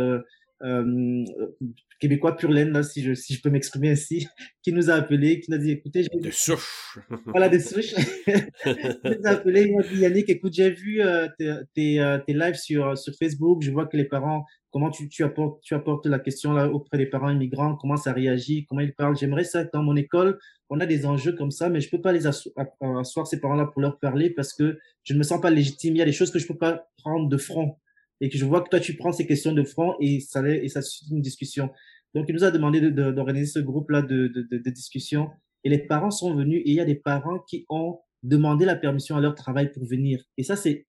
[0.62, 1.56] euh, euh,
[2.00, 4.26] québécois pur laine, là, si je, si je peux m'exprimer ainsi,
[4.62, 6.20] qui nous a appelé, qui nous a dit, écoutez, j'ai...
[6.20, 6.98] Des souches.
[7.26, 7.94] voilà, des souches.
[8.26, 12.32] il nous a appelé, il m'a dit, Yannick, écoute, j'ai vu euh, tes, tes, tes,
[12.32, 16.06] lives sur, sur Facebook, je vois que les parents, comment tu, tu, apportes, tu apportes
[16.06, 19.16] la question là auprès des parents immigrants, comment ça réagit, comment ils parlent.
[19.16, 20.38] J'aimerais ça dans mon école,
[20.70, 23.80] on a des enjeux comme ça, mais je peux pas les asseoir ces parents-là pour
[23.80, 25.94] leur parler parce que je ne me sens pas légitime.
[25.94, 27.78] Il y a des choses que je peux pas prendre de front
[28.20, 30.68] et que je vois que toi tu prends ces questions de front et ça et
[30.68, 31.70] ça suscite une discussion.
[32.14, 35.30] Donc il nous a demandé d'organiser ce groupe-là de, de, discussion
[35.64, 38.76] et les parents sont venus et il y a des parents qui ont demandé la
[38.76, 40.22] permission à leur travail pour venir.
[40.36, 40.86] Et ça c'est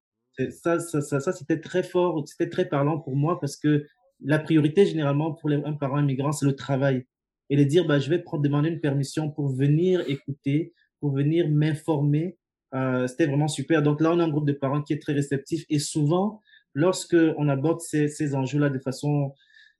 [0.49, 3.85] ça ça ça, ça c'était très fort, c'était très parlant pour moi parce que
[4.21, 7.05] la priorité généralement pour les, un parent immigrant c'est le travail
[7.49, 11.49] et de dire, bah, je vais prendre, demander une permission pour venir écouter, pour venir
[11.49, 12.37] m'informer.
[12.73, 13.81] Euh, C'était vraiment super.
[13.81, 15.63] Donc là, on a un groupe de parents qui est très réceptif.
[15.69, 16.41] Et souvent,
[16.77, 19.33] lorsque on aborde ces, enjeux-là de façon,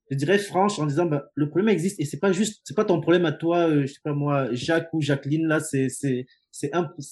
[0.10, 2.86] je dirais franche, en disant, bah, le problème existe et c'est pas juste, c'est pas
[2.86, 6.26] ton problème à toi, euh, je sais pas moi, Jacques ou Jacqueline, là, c'est,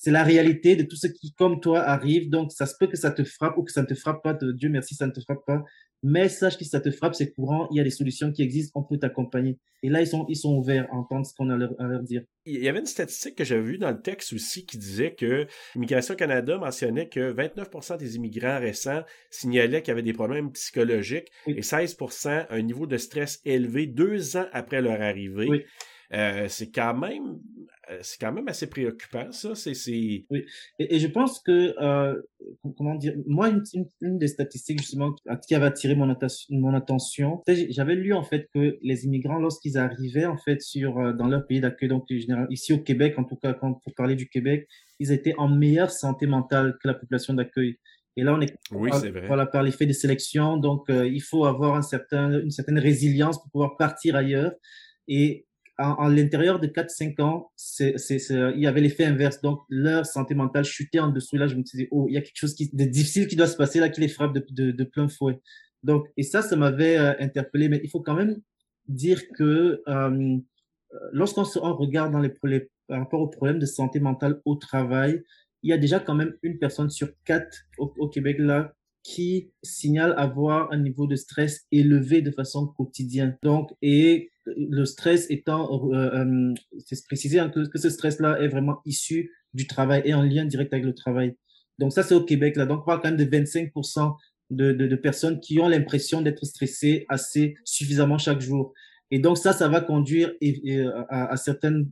[0.07, 2.31] la réalité de tout ce qui, comme toi, arrive.
[2.31, 4.33] Donc, ça se peut que ça te frappe ou que ça ne te frappe pas.
[4.33, 5.63] Dieu merci, ça ne te frappe pas.
[6.03, 8.43] Mais sache que si ça te frappe, c'est courant, il y a des solutions qui
[8.43, 9.57] existent, on peut t'accompagner.
[9.81, 12.23] Et là, ils sont, ils sont ouverts à entendre ce qu'on a à leur, dire.
[12.45, 15.47] Il y avait une statistique que j'avais vue dans le texte aussi qui disait que
[15.75, 21.31] Immigration Canada mentionnait que 29% des immigrants récents signalaient qu'il y avait des problèmes psychologiques
[21.47, 25.47] et 16% un niveau de stress élevé deux ans après leur arrivée.
[25.49, 25.63] Oui.
[26.13, 27.39] Euh, c'est quand même
[27.91, 29.53] euh, c'est quand même assez préoccupant, ça.
[29.53, 29.73] C'est,
[30.31, 30.43] Oui,
[30.79, 32.19] et, je pense que, euh,
[32.77, 33.63] comment dire, moi, une,
[34.01, 35.13] une, des statistiques justement
[35.47, 36.11] qui avait attiré mon,
[36.49, 41.27] mon attention, j'avais lu en fait que les immigrants, lorsqu'ils arrivaient en fait sur dans
[41.27, 42.05] leur pays d'accueil, donc
[42.49, 44.67] ici au Québec, en tout cas, quand pour parler du Québec,
[44.99, 47.77] ils étaient en meilleure santé mentale que la population d'accueil.
[48.17, 49.27] Et là, on est oui, c'est vrai.
[49.27, 53.41] voilà par l'effet de sélection, donc euh, il faut avoir un certain, une certaine résilience
[53.41, 54.53] pour pouvoir partir ailleurs.
[55.07, 55.44] Et
[55.77, 58.17] en, l'intérieur de 4-5 ans, c'est, c'est,
[58.55, 59.41] il y avait l'effet inverse.
[59.41, 61.37] Donc, leur santé mentale chutait en dessous.
[61.37, 63.47] Là, je me disais, oh, il y a quelque chose qui, de difficile qui doit
[63.47, 65.39] se passer là, qui les frappe de, de, de plein fouet.
[65.83, 67.69] Donc, et ça, ça m'avait euh, interpellé.
[67.69, 68.41] Mais il faut quand même
[68.87, 70.37] dire que euh,
[71.11, 72.31] lorsqu'on regarde dans les,
[72.87, 75.23] par rapport aux problèmes de santé mentale au travail,
[75.63, 78.73] il y a déjà quand même une personne sur quatre au, Québec là
[79.05, 83.37] qui signale avoir un niveau de stress élevé de façon quotidienne.
[83.43, 88.79] Donc, et le stress étant, euh, euh c'est précisé hein, que, ce stress-là est vraiment
[88.83, 91.35] issu du travail et en lien direct avec le travail.
[91.77, 92.65] Donc ça, c'est au Québec là.
[92.65, 94.15] Donc on parle quand même de 25%
[94.49, 98.73] de, de, personnes qui ont l'impression d'être stressées assez suffisamment chaque jour.
[99.11, 100.33] Et donc ça, ça va conduire
[101.09, 101.91] à certaines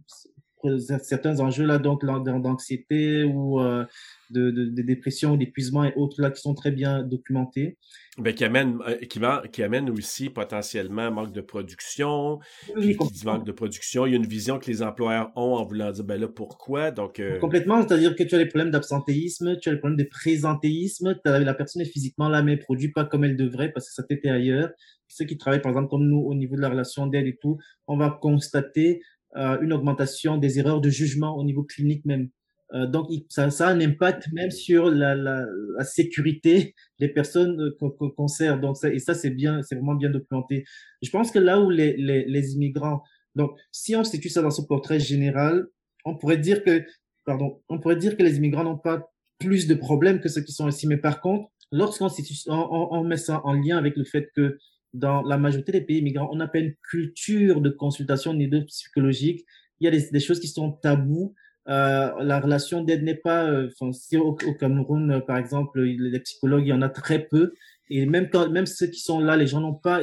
[1.00, 3.86] certains enjeux là, donc d'anxiété ou euh,
[4.30, 7.78] de, de, de, dépression, d'épuisement et autres là qui sont très bien documentés.
[8.18, 9.20] Ben, qui amène euh, qui,
[9.52, 12.40] qui amène aussi potentiellement manque de production.
[12.66, 15.64] qui dit manque de production, il y a une vision que les employeurs ont en
[15.64, 16.92] voulant dire ben là pourquoi?
[16.92, 20.08] Donc euh, complètement, c'est-à-dire que tu as les problèmes d'absentéisme, tu as les problèmes de
[20.10, 24.04] présentéisme, la personne est physiquement là mais produit pas comme elle devrait parce que ça
[24.04, 24.70] t'était ailleurs.
[25.08, 27.58] Ceux qui travaillent par exemple comme nous au niveau de la relation d'aide et tout,
[27.88, 32.30] on va constater euh, une augmentation des erreurs de jugement au niveau clinique même.
[32.74, 35.46] Euh, donc, ça, ça, a un impact même sur la, la,
[35.78, 39.96] la sécurité des personnes euh, qu'on qu Donc, ça, et ça, c'est bien, c'est vraiment
[39.96, 40.64] bien documenté.
[41.02, 43.04] Je pense que là où les, les, les immigrants,
[43.36, 45.68] donc, si on situe ça dans ce portrait général,
[46.06, 46.84] on pourrait dire que,
[47.26, 49.08] pardon, on pourrait dire que les immigrants n'ont pas
[49.40, 50.88] plus de problèmes que ceux qui sont ici.
[50.88, 54.58] Mais par contre, lorsqu'on on, on, on met ça en lien avec le fait que
[54.94, 58.60] dans la majorité des pays migrants, on n'a pas une culture de consultation ni de
[58.62, 59.46] psychologique.
[59.80, 61.34] Il y a des, choses qui sont tabous.
[61.68, 66.20] Euh, la relation d'aide n'est pas, euh, si au, au, Cameroun, euh, par exemple, les
[66.20, 67.54] psychologues, il y en a très peu.
[67.90, 70.02] Et même quand, même ceux qui sont là, les gens n'ont pas,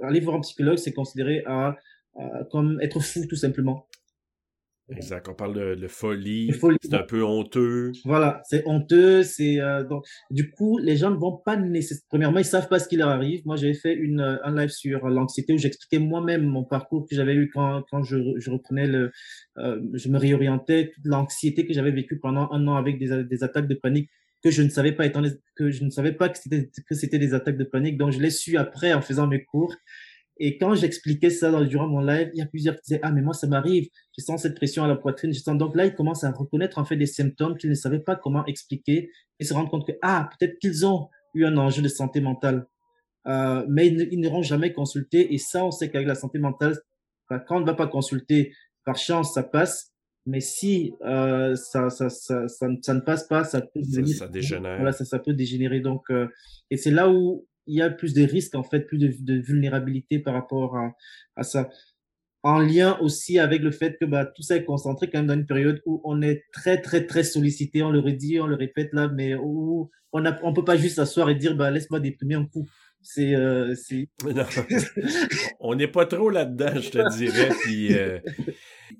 [0.00, 1.76] aller voir un psychologue, c'est considéré à,
[2.16, 3.86] à, comme être fou, tout simplement.
[4.96, 5.28] Exact.
[5.28, 6.52] On parle de, folie.
[6.82, 7.92] C'est un peu honteux.
[8.04, 9.22] Voilà, c'est honteux.
[9.22, 12.06] C'est euh, donc du coup, les gens ne vont pas nécessairement.
[12.08, 13.42] Premièrement, ils savent pas ce qui leur arrive.
[13.44, 17.14] Moi, j'avais fait une euh, un live sur l'anxiété où j'expliquais moi-même mon parcours que
[17.14, 19.12] j'avais eu quand quand je, je reprenais le,
[19.58, 23.44] euh, je me réorientais, toute l'anxiété que j'avais vécue pendant un an avec des, des
[23.44, 24.10] attaques de panique
[24.42, 25.22] que je ne savais pas étant
[25.54, 27.98] que je ne savais pas que c'était que c'était des attaques de panique.
[27.98, 29.74] Donc, je l'ai su après en faisant mes cours.
[30.42, 33.12] Et quand j'expliquais ça dans, durant mon live, il y a plusieurs qui disaient, ah,
[33.12, 33.88] mais moi, ça m'arrive.
[34.16, 35.34] Je sens cette pression à la poitrine.
[35.34, 38.00] Je sens, donc là, ils commencent à reconnaître, en fait, des symptômes qu'ils ne savaient
[38.00, 41.82] pas comment expliquer et se rendre compte que, ah, peut-être qu'ils ont eu un enjeu
[41.82, 42.66] de santé mentale.
[43.26, 45.34] Euh, mais ils, n'iront jamais consulter.
[45.34, 46.78] Et ça, on sait qu'avec la santé mentale,
[47.28, 48.54] bah, quand on ne va pas consulter,
[48.86, 49.92] par chance, ça passe.
[50.24, 54.76] Mais si euh, ça, ça, ça, ça, ne passe pas, ça peut ça, dégénère.
[54.76, 55.80] Voilà, ça, ça peut dégénérer.
[55.80, 56.28] Donc, euh,
[56.70, 60.18] et c'est là où il y a plus de risques, en fait, plus de, vulnérabilité
[60.18, 60.76] par rapport
[61.36, 61.70] à, ça.
[62.42, 65.34] En lien aussi avec le fait que bah, tout ça est concentré quand même dans
[65.34, 67.82] une période où on est très, très, très sollicité.
[67.82, 70.96] On le redit, on le répète là, mais où on ne on peut pas juste
[70.96, 72.66] s'asseoir et dire bah, laisse-moi déprimer un coup.
[73.02, 73.74] C'est, euh,
[75.60, 77.50] on n'est pas trop là-dedans, je te dirais.
[77.62, 78.18] Puis, euh,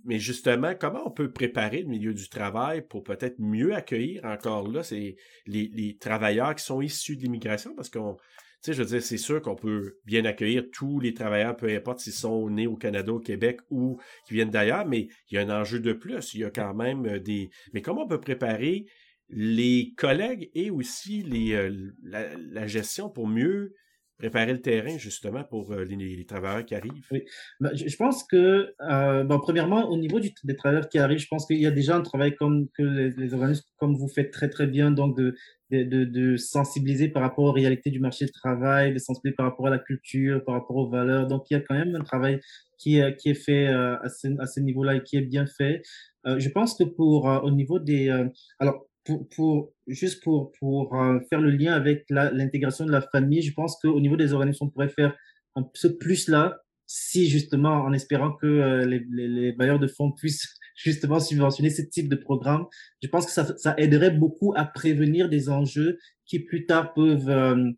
[0.04, 4.68] mais justement, comment on peut préparer le milieu du travail pour peut-être mieux accueillir encore
[4.68, 8.16] là les, les travailleurs qui sont issus de l'immigration, parce qu'on
[8.62, 12.01] sais, je veux dire, c'est sûr qu'on peut bien accueillir tous les travailleurs, peu importe
[12.01, 15.42] s'ils sont nés au Canada, au Québec ou qui viennent d'ailleurs, mais il y a
[15.42, 16.35] un enjeu de plus.
[16.35, 17.51] Il y a quand même euh, des.
[17.73, 18.87] Mais comment on peut préparer
[19.29, 23.75] les collègues et aussi les, euh, la, gestion pour mieux
[24.20, 27.06] préparer le terrain justement pour euh, les, travailleurs qui arrivent?
[27.11, 27.24] Oui.
[27.59, 31.26] Ben, je, pense que, euh, bon, premièrement, au niveau du, des travailleurs qui arrivent, je
[31.26, 34.30] pense qu'il y a déjà un travail comme que les, les, organismes comme vous faites
[34.30, 35.35] très très bien, donc de,
[35.70, 39.66] de, de, sensibiliser par rapport aux réalités du marché du travail, de sensibiliser par rapport
[39.66, 41.26] à la culture, par rapport aux valeurs.
[41.26, 42.40] Donc il y a quand même un travail
[42.78, 45.46] qui est, qui est fait euh, à ce, à ce niveau-là et qui est bien
[45.46, 45.83] fait.
[46.26, 48.11] Euh, je pense que pour au niveau des
[48.59, 53.42] alors pour, pour, juste pour, pour euh, faire le lien avec l'intégration de la famille,
[53.42, 55.16] je pense qu'au niveau des organismes, on pourrait faire
[55.56, 60.12] un ce plus-là, si justement, en espérant que euh, les, les, les, bailleurs de fonds
[60.12, 62.66] puissent justement subventionner ce type de programme,
[63.02, 67.28] je pense que ça, ça aiderait beaucoup à prévenir des enjeux qui plus tard peuvent,
[67.28, 67.72] euh,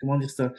[0.00, 0.52] comment dire ça,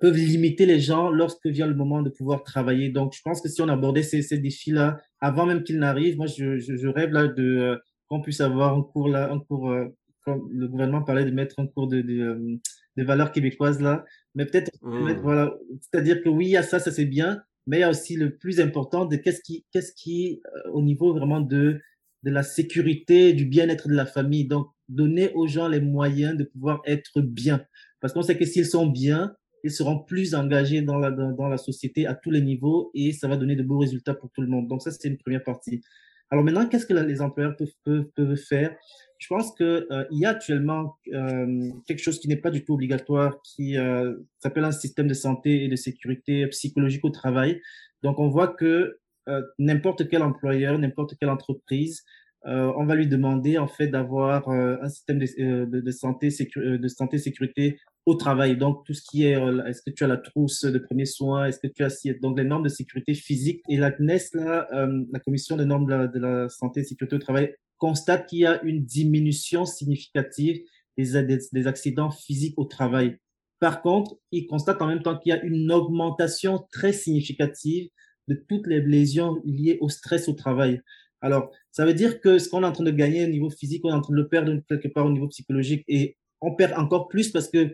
[0.00, 2.90] peuvent limiter les gens lorsque vient le moment de pouvoir travailler.
[2.90, 6.26] Donc, je pense que si on abordait ces, ces défis-là avant même qu'ils n'arrivent, moi,
[6.26, 9.86] je, je, je, rêve là de qu'on puisse avoir un cours là, un cours, euh,
[10.24, 12.56] comme le gouvernement parlait de mettre un cours de, de, euh,
[12.96, 15.20] de valeurs québécoises là, mais peut-être, mmh.
[15.22, 17.90] voilà, c'est-à-dire que oui, il y a ça, ça c'est bien, mais il y a
[17.90, 21.80] aussi le plus important de qu'est-ce qui, qu'est-ce qui, euh, au niveau vraiment de,
[22.22, 24.46] de la sécurité, du bien-être de la famille.
[24.46, 27.62] Donc, donner aux gens les moyens de pouvoir être bien.
[28.00, 31.48] Parce qu'on sait que s'ils sont bien, ils seront plus engagés dans la, dans, dans,
[31.48, 34.40] la société à tous les niveaux et ça va donner de beaux résultats pour tout
[34.40, 34.68] le monde.
[34.68, 35.82] Donc ça, c'est une première partie.
[36.30, 38.76] Alors maintenant, qu'est-ce que les employeurs peuvent, peuvent, peuvent faire?
[39.18, 42.74] Je pense qu'il euh, y a actuellement euh, quelque chose qui n'est pas du tout
[42.74, 47.60] obligatoire, qui euh, s'appelle un système de santé et de sécurité psychologique au travail.
[48.02, 52.04] Donc, on voit que euh, n'importe quel employeur, n'importe quelle entreprise,
[52.46, 56.88] euh, on va lui demander en fait d'avoir un système de, de, de santé, de
[56.88, 58.56] santé sécurité au travail.
[58.56, 61.58] Donc, tout ce qui est, est-ce que tu as la trousse de premiers soins, est-ce
[61.58, 64.68] que tu as donc les normes de sécurité physique et la CNES, là,
[65.12, 68.62] la Commission des normes de la, santé et sécurité au travail, constate qu'il y a
[68.62, 70.60] une diminution significative
[70.96, 73.18] des, des, accidents physiques au travail.
[73.60, 77.88] Par contre, il constate en même temps qu'il y a une augmentation très significative
[78.28, 80.80] de toutes les lésions liées au stress au travail.
[81.20, 83.84] Alors, ça veut dire que ce qu'on est en train de gagner au niveau physique,
[83.84, 86.74] on est en train de le perdre quelque part au niveau psychologique et on perd
[86.74, 87.72] encore plus parce que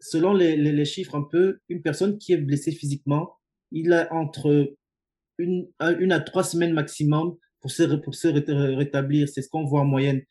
[0.00, 3.34] selon les, chiffres un peu, une personne qui est blessée physiquement,
[3.72, 4.74] il a entre
[5.38, 9.28] une, à trois semaines maximum pour se, pour se rétablir.
[9.28, 10.22] C'est ce qu'on voit en moyenne.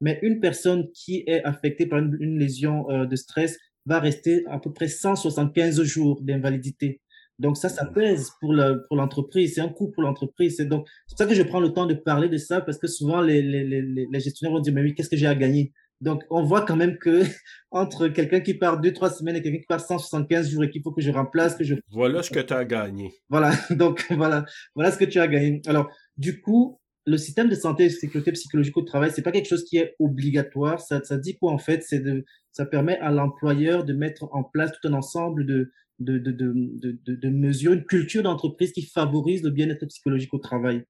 [0.00, 4.58] Mais une personne qui est affectée par une, lésion euh, de stress va rester à
[4.58, 7.00] peu près 175 jours d'invalidité.
[7.38, 8.54] Donc ça, ça pèse pour
[8.96, 9.54] l'entreprise.
[9.54, 10.56] c'est un coût pour l'entreprise.
[10.56, 12.78] C'est donc c'est pour ça que je prends le temps de parler de ça parce
[12.78, 15.34] que souvent les, les, les, les gestionnaires vont dire mais oui, qu'est-ce que j'ai à
[15.34, 15.72] gagner?
[16.00, 17.22] Donc on voit quand même que
[17.70, 20.82] entre quelqu'un qui part deux trois semaines et quelqu'un qui part 175 jours et qu'il
[20.82, 23.12] faut que je remplace, que je voilà ce que tu as gagné.
[23.28, 24.44] Voilà donc voilà
[24.74, 25.60] voilà ce que tu as gagné.
[25.66, 29.32] Alors du coup, le système de santé et de sécurité psychologique au travail, c'est pas
[29.32, 30.80] quelque chose qui est obligatoire.
[30.80, 31.82] Ça, ça dit quoi en fait?
[31.82, 36.18] C'est de, ça permet à l'employeur de mettre en place tout un ensemble de de,
[36.18, 40.84] de, de, de, mesures, une culture d'entreprise qui favorise le bien-être psychologique au travail.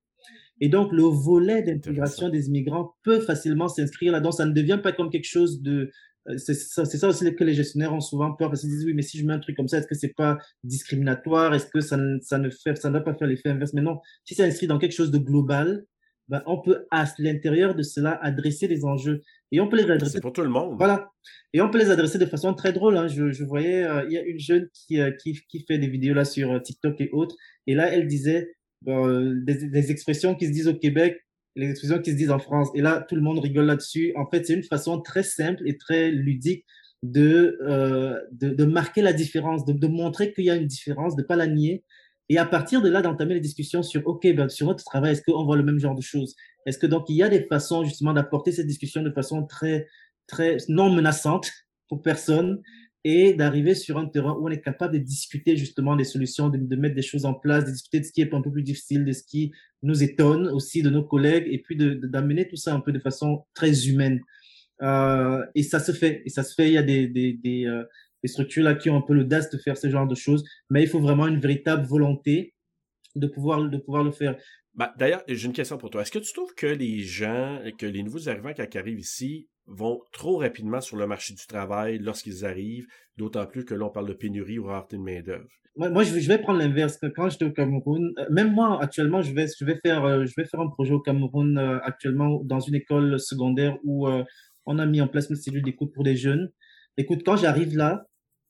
[0.61, 4.33] Et donc, le volet d'intégration des immigrants peut facilement s'inscrire là-dedans.
[4.33, 5.91] Ça ne devient pas comme quelque chose de,
[6.29, 8.95] euh, c'est ça, ça, aussi que les gestionnaires ont souvent peur parce qu'ils disent oui,
[8.95, 11.55] mais si je mets un truc comme ça, est-ce que c'est pas discriminatoire?
[11.55, 13.75] Est-ce que ça ne, ça ne fait, ça ne va pas faire l'effet inverse?
[13.75, 15.85] Mais non, si c'est inscrit dans quelque chose de global,
[16.29, 20.15] ben, on peut à l'intérieur de cela adresser des enjeux et on peut les adresser.
[20.15, 20.75] C'est pour tout le monde.
[20.77, 21.11] Voilà.
[21.53, 22.97] Et on peut les adresser de façon très drôle.
[22.97, 23.09] Hein.
[23.09, 25.89] Je, je voyais, euh, il y a une jeune qui, euh, qui, qui fait des
[25.89, 27.37] vidéos là sur TikTok et autres,
[27.67, 31.23] et là elle disait ben, des, des expressions qui se disent au Québec
[31.57, 32.69] les expressions qui se disent en France.
[32.75, 34.13] Et là, tout le monde rigole là-dessus.
[34.17, 36.65] En fait, c'est une façon très simple et très ludique
[37.03, 41.17] de, euh, de, de, marquer la différence, de, de montrer qu'il y a une différence,
[41.17, 41.83] de pas la nier.
[42.29, 45.23] Et à partir de là, d'entamer les discussions sur, OK, ben, sur notre travail, est-ce
[45.23, 46.35] qu'on voit le même genre de choses?
[46.67, 49.87] Est-ce que donc il y a des façons justement d'apporter cette discussion de façon très,
[50.27, 51.51] très non menaçante
[51.89, 52.61] pour personne
[53.05, 56.59] et d'arriver sur un terrain où on est capable de discuter justement des solutions, de,
[56.59, 58.65] de, mettre des choses en place, de discuter de ce qui est un peu plus
[58.65, 59.53] difficile, de ce qui
[59.85, 62.99] nous étonne aussi de nos collègues, et puis d'amener de, tout ça un peu de
[62.99, 64.21] façon très humaine.
[64.83, 66.67] Euh, et ça se fait, et ça se fait.
[66.67, 67.85] Il y a des, des, des, euh,
[68.23, 70.83] des structures là qui ont un peu l'audace de faire ce genre de choses, mais
[70.83, 72.55] il faut vraiment une véritable volonté
[73.15, 74.37] de pouvoir, de pouvoir le faire.
[74.75, 76.03] Bah, D'ailleurs, j'ai une question pour toi.
[76.03, 80.01] Est-ce que tu trouves que les gens, que les nouveaux arrivants qui arrivent ici vont
[80.13, 84.13] trop rapidement sur le marché du travail lorsqu'ils arrivent, d'autant plus que l'on parle de
[84.13, 85.49] pénurie ou rareté de main-d'œuvre?
[85.77, 86.99] Moi, moi, je vais prendre l'inverse.
[87.15, 90.33] Quand j'étais au Cameroun, euh, même moi, actuellement, je vais, je vais faire, euh, je
[90.37, 94.09] vais faire un projet au Cameroun euh, actuellement dans une école secondaire où
[94.69, 96.51] on a mis en place une cellule d'écoute pour des jeunes.
[96.97, 98.07] Écoute, quand j'arrive là,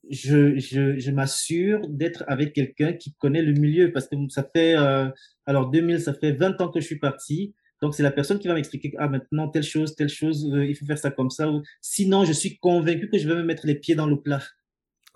[0.09, 4.75] je, je, je m'assure d'être avec quelqu'un qui connaît le milieu parce que ça fait,
[5.47, 7.55] alors 2000, ça fait 20 ans que je suis parti.
[7.83, 10.75] Donc, c'est la personne qui va m'expliquer, ah, maintenant, telle chose, telle chose, euh, il
[10.75, 11.51] faut faire ça comme ça.
[11.83, 14.43] Sinon, je suis convaincu que je vais me mettre les pieds dans le plat.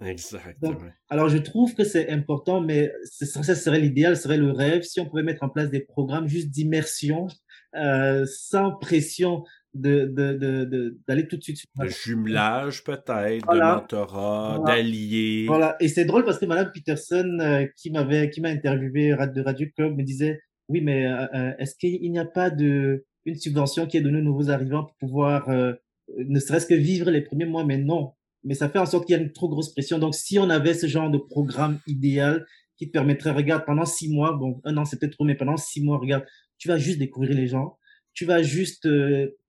[0.03, 0.79] Exactement.
[1.11, 4.99] alors, je trouve que c'est important, mais ça, ça serait l'idéal, serait le rêve si
[4.99, 7.29] on pouvait mettre en place des programmes juste d'immersion,
[7.77, 11.59] euh, sans pression de, de, de, d'aller tout de suite.
[11.79, 15.45] De jumelage peut-être, de mentorat, d'alliés.
[15.47, 19.41] Voilà, et c'est drôle parce que Madame Peterson, euh, qui m'avait, qui m'a interviewé de
[19.43, 23.35] Radio Club, me disait, oui, mais euh, euh, est-ce qu'il n'y a pas de une
[23.35, 25.75] subvention qui est donnée aux nouveaux arrivants pour pouvoir euh,
[26.17, 28.13] ne serait-ce que vivre les premiers mois Mais non.
[28.45, 29.99] Mais ça fait en sorte qu'il y a une trop grosse pression.
[29.99, 32.47] Donc, si on avait ce genre de programme idéal
[32.79, 35.57] qui te permettrait, regarde, pendant six mois, bon, un an c'est peut-être trop, mais pendant
[35.57, 36.25] six mois, regarde,
[36.57, 37.77] tu vas juste découvrir les gens.
[38.13, 38.89] Tu vas juste,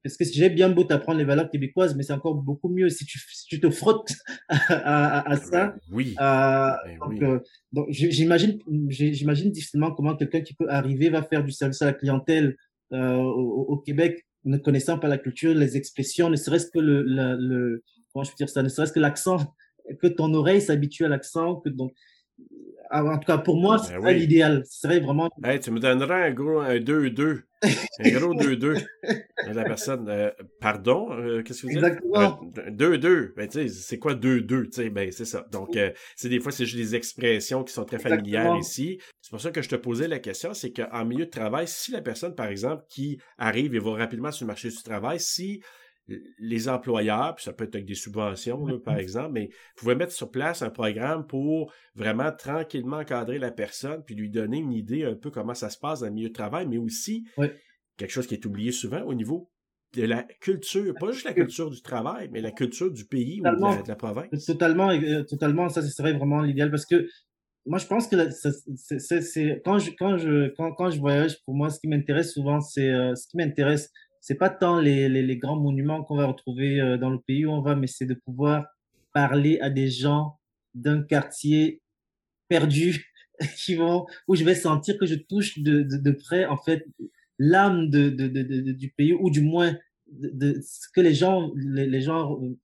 [0.04, 3.06] parce que j'ai bien beau t'apprendre les valeurs québécoises, mais c'est encore beaucoup mieux si
[3.06, 4.14] tu, si tu te frottes
[4.50, 5.76] à, à, à ça.
[5.92, 6.16] Oui.
[6.20, 7.38] Euh, donc, oui.
[7.72, 11.94] donc j'imagine, j'imagine difficilement comment quelqu'un qui peut arriver va faire du service à la
[11.94, 12.56] clientèle
[12.94, 17.04] euh, au, au, Québec, ne connaissant pas la culture, les expressions, ne serait-ce que le,
[17.04, 19.38] le, le comment je peux dire ça, ne serait-ce que l'accent,
[20.02, 21.94] que ton oreille s'habitue à l'accent, que donc
[22.92, 24.20] en tout cas, pour moi, ben c'est oui.
[24.20, 24.64] l'idéal.
[24.70, 25.30] Ce serait vraiment.
[25.44, 27.42] Hey, tu me donnerais un gros 2-2.
[27.64, 28.84] Un gros 2-2.
[29.54, 31.84] la personne, euh, pardon, euh, qu'est-ce que vous dites?
[31.84, 32.42] Exactement.
[32.70, 33.06] 2-2.
[33.06, 34.46] Euh, ben, tu sais, c'est quoi 2-2?
[34.46, 35.46] Tu sais, ben, c'est ça.
[35.52, 38.60] Donc, euh, c'est des fois, c'est juste des expressions qui sont très familières Exactement.
[38.60, 39.00] ici.
[39.22, 41.92] C'est pour ça que je te posais la question, c'est qu'en milieu de travail, si
[41.92, 45.62] la personne, par exemple, qui arrive et va rapidement sur le marché du travail, si
[46.40, 50.32] les employeurs, puis ça peut être avec des subventions, par exemple, mais pouvaient mettre sur
[50.32, 55.16] place un programme pour vraiment tranquillement encadrer la personne, puis lui donner une idée un
[55.16, 57.26] peu comment ça se passe dans le milieu de travail, mais aussi
[57.98, 59.52] quelque chose qui est oublié souvent au niveau
[59.94, 61.70] de la culture, pas juste la culture.
[61.70, 64.46] du travail, mais la culture du pays ou de la, province.
[64.46, 67.08] Totalement, euh, totalement, ça serait vraiment l'idéal parce que
[67.66, 71.70] moi je pense que c'est quand je quand je quand, quand je voyage pour moi
[71.70, 73.92] ce qui m'intéresse souvent c'est euh, ce qui m'intéresse
[74.22, 77.46] c'est pas tant les, les, les, grands monuments qu'on va retrouver euh, dans le pays
[77.46, 78.66] où on va mais c'est de pouvoir
[79.14, 80.38] parler à des gens
[80.74, 81.82] d'un quartier
[82.48, 83.12] perdu
[83.58, 86.86] qui vont où je vais sentir que je touche de, de, de près en fait
[87.42, 89.76] l'âme de, de, de, du pays, ou du moins
[90.12, 92.56] de, ce que les gens, les, les gens euh,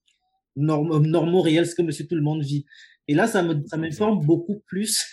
[0.56, 2.66] normaux, normaux, réels, ce que monsieur tout le monde vit.
[3.08, 5.04] Et là, ça me, ça m'informe beaucoup plus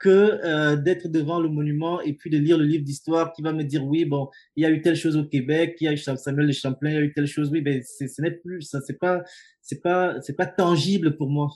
[0.00, 3.52] que euh, d'être devant le monument et puis de lire le livre d'histoire qui va
[3.52, 5.92] me dire oui bon il y a eu telle chose au Québec il y a
[5.92, 8.62] eu Samuel de Champlain il y a eu telle chose oui mais ce n'est plus
[8.62, 9.22] ça c'est pas
[9.60, 11.50] c'est pas c'est pas tangible pour moi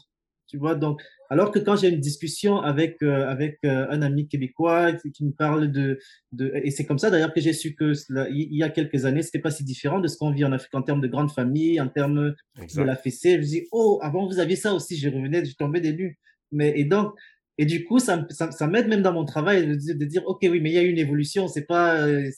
[0.54, 4.28] tu vois, donc, alors que quand j'ai une discussion avec, euh, avec euh, un ami
[4.28, 5.98] québécois qui, me parle de,
[6.30, 7.92] de et c'est comme ça d'ailleurs que j'ai su que
[8.30, 10.74] il y a quelques années, c'était pas si différent de ce qu'on vit en Afrique
[10.74, 13.36] en termes de grande famille, en termes de la fessée.
[13.42, 16.20] Je dis, oh, avant vous aviez ça aussi, je revenais, je tombais des nues.
[16.52, 17.14] Mais, et donc,
[17.56, 20.40] et du coup, ça, ça, ça m'aide même dans mon travail de, de, dire, OK,
[20.42, 22.28] oui, mais il y a une évolution, c'est pas, euh,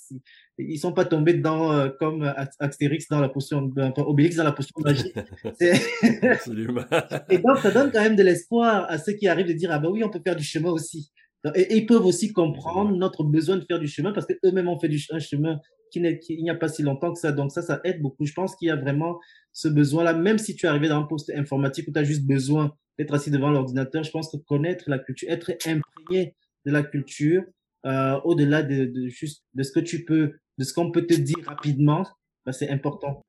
[0.59, 4.75] ils sont pas tombés dedans euh, comme Astérix dans la potion, Obélix dans la potion
[4.79, 5.17] magique.
[6.23, 6.85] Absolument.
[7.31, 9.79] et donc, ça donne quand même de l'espoir à ceux qui arrivent de dire, ah
[9.79, 11.13] ben oui, on peut faire du chemin aussi.
[11.55, 14.89] Et, ils peuvent aussi comprendre notre besoin de faire du chemin parce qu'eux-mêmes ont fait
[14.89, 16.01] du, un chemin qui
[16.43, 17.33] n'y a pas si longtemps que ça.
[17.33, 18.27] Donc ça, ça aide beaucoup.
[18.27, 19.19] Je pense qu'il y a vraiment
[19.53, 22.27] ce besoin-là, même si tu es arrivé dans un poste informatique où tu as juste
[22.27, 26.35] besoin d'être assis devant l'ordinateur, je pense que connaître la culture, être imprégné
[26.65, 27.45] de la culture,
[27.87, 31.15] euh, au-delà de, de, juste de ce que tu peux de ce qu'on peut te
[31.15, 32.07] dire rapidement,
[32.45, 33.26] ben, c'est important.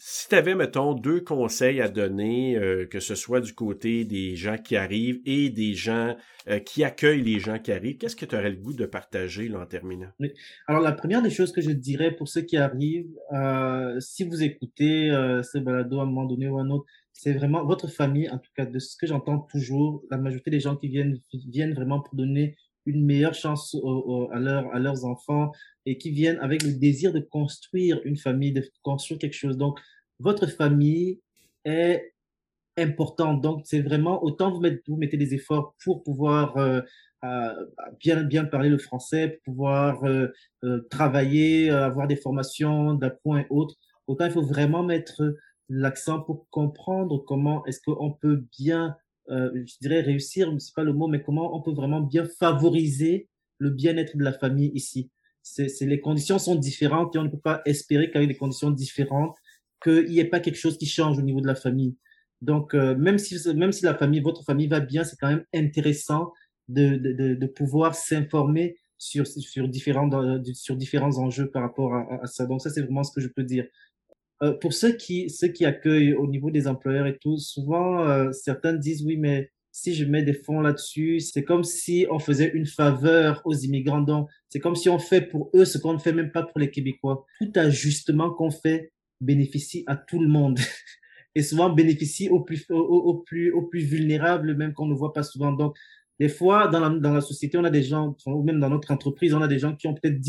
[0.00, 4.36] Si tu avais, mettons, deux conseils à donner, euh, que ce soit du côté des
[4.36, 6.14] gens qui arrivent et des gens
[6.48, 9.48] euh, qui accueillent les gens qui arrivent, qu'est-ce que tu aurais le goût de partager
[9.48, 10.10] là, en terminant?
[10.68, 14.44] Alors, la première des choses que je dirais pour ceux qui arrivent, euh, si vous
[14.44, 15.08] écoutez
[15.42, 18.38] ce balado à un moment donné ou à un autre, c'est vraiment votre famille, en
[18.38, 21.18] tout cas, de ce que j'entends toujours, la majorité des gens qui viennent
[21.48, 22.54] viennent vraiment pour donner
[22.86, 23.76] une meilleure chance
[24.32, 24.38] à
[24.78, 25.50] leurs enfants
[25.88, 29.56] et qui viennent avec le désir de construire une famille, de construire quelque chose.
[29.56, 29.80] Donc,
[30.18, 31.20] votre famille
[31.64, 32.12] est
[32.76, 33.40] importante.
[33.40, 36.80] Donc, c'est vraiment autant vous, mettez, vous mettez des efforts pour pouvoir euh,
[37.24, 37.66] euh,
[38.00, 40.28] bien, bien parler le français, pour pouvoir euh,
[40.90, 43.76] travailler, avoir des formations d'appoint et autres.
[44.06, 45.22] Autant il faut vraiment mettre
[45.70, 48.96] l'accent pour comprendre comment est-ce qu'on peut bien
[49.30, 53.28] je dirais réussir, c'est pas le mot, mais comment on peut vraiment bien favoriser
[53.58, 55.10] le bien-être de la famille ici.
[55.54, 59.36] C'est, les conditions sont différentes et on ne peut pas espérer qu'avec des conditions différentes,
[59.82, 61.96] qu'il n'y ait pas quelque chose qui change au niveau de la famille.
[62.42, 65.44] Donc, euh, même si même si la famille, votre famille va bien, c'est quand même
[65.54, 66.32] intéressant
[66.68, 70.10] de, de, de, pouvoir s'informer sur sur différents
[70.54, 72.46] sur différents enjeux par rapport à, à ça.
[72.46, 73.66] Donc ça, c'est vraiment ce que je peux dire.
[74.42, 78.30] Euh, pour ceux qui, ceux qui accueillent au niveau des employeurs et tout, souvent, euh,
[78.32, 79.50] certains disent oui, mais
[79.82, 84.00] si je mets des fonds là-dessus, c'est comme si on faisait une faveur aux immigrants.
[84.00, 86.58] Donc, c'est comme si on fait pour eux ce qu'on ne fait même pas pour
[86.58, 87.24] les Québécois.
[87.40, 90.58] Tout ajustement qu'on fait bénéficie à tout le monde.
[91.34, 95.52] et souvent bénéficie aux plus, aux, plus, plus vulnérables, même qu'on ne voit pas souvent.
[95.52, 95.76] Donc,
[96.18, 98.90] des fois, dans la, dans la société, on a des gens, ou même dans notre
[98.90, 100.20] entreprise, on a des gens qui ont peut-être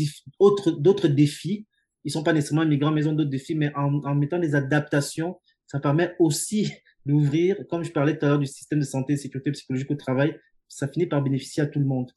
[0.80, 1.66] d'autres défis
[2.04, 5.38] ils sont pas nécessairement immigrants, mais ils ont d'autres défis, mais en mettant des adaptations,
[5.66, 6.72] ça permet aussi
[7.06, 9.96] d'ouvrir, comme je parlais tout à l'heure du système de santé et sécurité psychologique au
[9.96, 10.38] travail,
[10.68, 12.10] ça finit par bénéficier à tout le monde.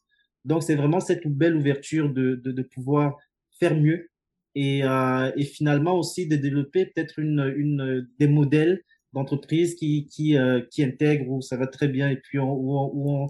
[0.46, 3.18] Donc, c'est vraiment cette belle ouverture de, de, de pouvoir
[3.60, 4.10] faire mieux
[4.56, 10.38] et, euh, et finalement aussi de développer peut-être une, une, des modèles d'entreprise qui, qui,
[10.38, 13.28] euh, qui intègrent où ça va très bien et puis on, où on, où on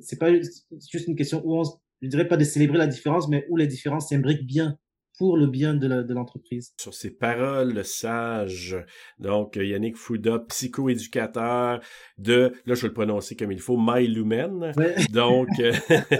[0.00, 1.64] c'est pas juste une question où on,
[2.02, 4.76] je dirais pas de célébrer la différence, mais où les différences s'imbriquent bien
[5.18, 6.72] pour le bien de l'entreprise.
[6.78, 8.76] Sur ces paroles sages,
[9.18, 11.80] donc Yannick Fouda, psychoéducateur
[12.18, 14.72] de, là je vais le prononcer comme il faut, My Lumen.
[15.12, 15.48] Donc,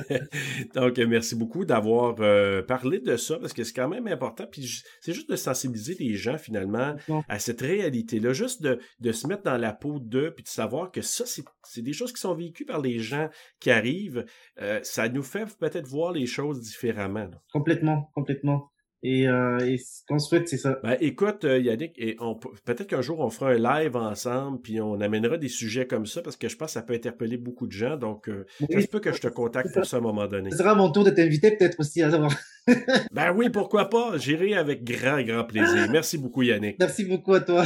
[0.74, 4.44] donc merci beaucoup d'avoir euh, parlé de ça parce que c'est quand même important.
[4.50, 6.94] Puis c'est juste de sensibiliser les gens finalement
[7.28, 10.90] à cette réalité-là, juste de, de se mettre dans la peau d'eux puis de savoir
[10.90, 13.28] que ça c'est des choses qui sont vécues par les gens
[13.60, 14.24] qui arrivent.
[14.60, 17.30] Euh, ça nous fait peut-être voir les choses différemment.
[17.52, 18.70] Complètement, complètement.
[19.08, 20.80] Et, euh, et ce qu'on souhaite, c'est ça.
[20.82, 24.80] Ben, écoute, euh, Yannick, et on, peut-être qu'un jour on fera un live ensemble, puis
[24.80, 27.68] on amènera des sujets comme ça, parce que je pense que ça peut interpeller beaucoup
[27.68, 27.96] de gens.
[27.96, 30.50] Donc, euh, ça se peut que je te contacte pour ça à un moment donné.
[30.50, 32.34] Ce sera mon tour de t'inviter peut-être aussi à savoir.
[33.12, 34.18] ben oui, pourquoi pas.
[34.18, 35.86] J'irai avec grand, grand plaisir.
[35.88, 36.76] Merci beaucoup, Yannick.
[36.80, 37.64] Merci beaucoup à toi.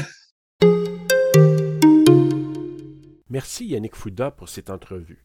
[3.31, 5.25] Merci Yannick Fouda pour cette entrevue.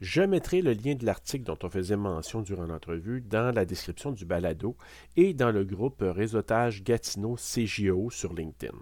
[0.00, 4.10] Je mettrai le lien de l'article dont on faisait mention durant l'entrevue dans la description
[4.10, 4.76] du balado
[5.16, 8.76] et dans le groupe Réseautage Gatineau CGO sur LinkedIn.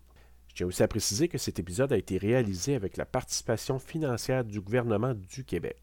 [0.49, 4.45] Je tiens aussi à préciser que cet épisode a été réalisé avec la participation financière
[4.45, 5.83] du gouvernement du Québec.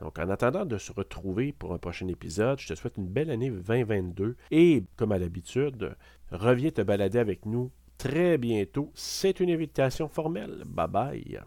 [0.00, 3.30] Donc, en attendant de se retrouver pour un prochain épisode, je te souhaite une belle
[3.30, 5.94] année 2022 et, comme à l'habitude,
[6.32, 8.90] reviens te balader avec nous très bientôt.
[8.94, 10.62] C'est une invitation formelle.
[10.64, 11.40] Bye bye.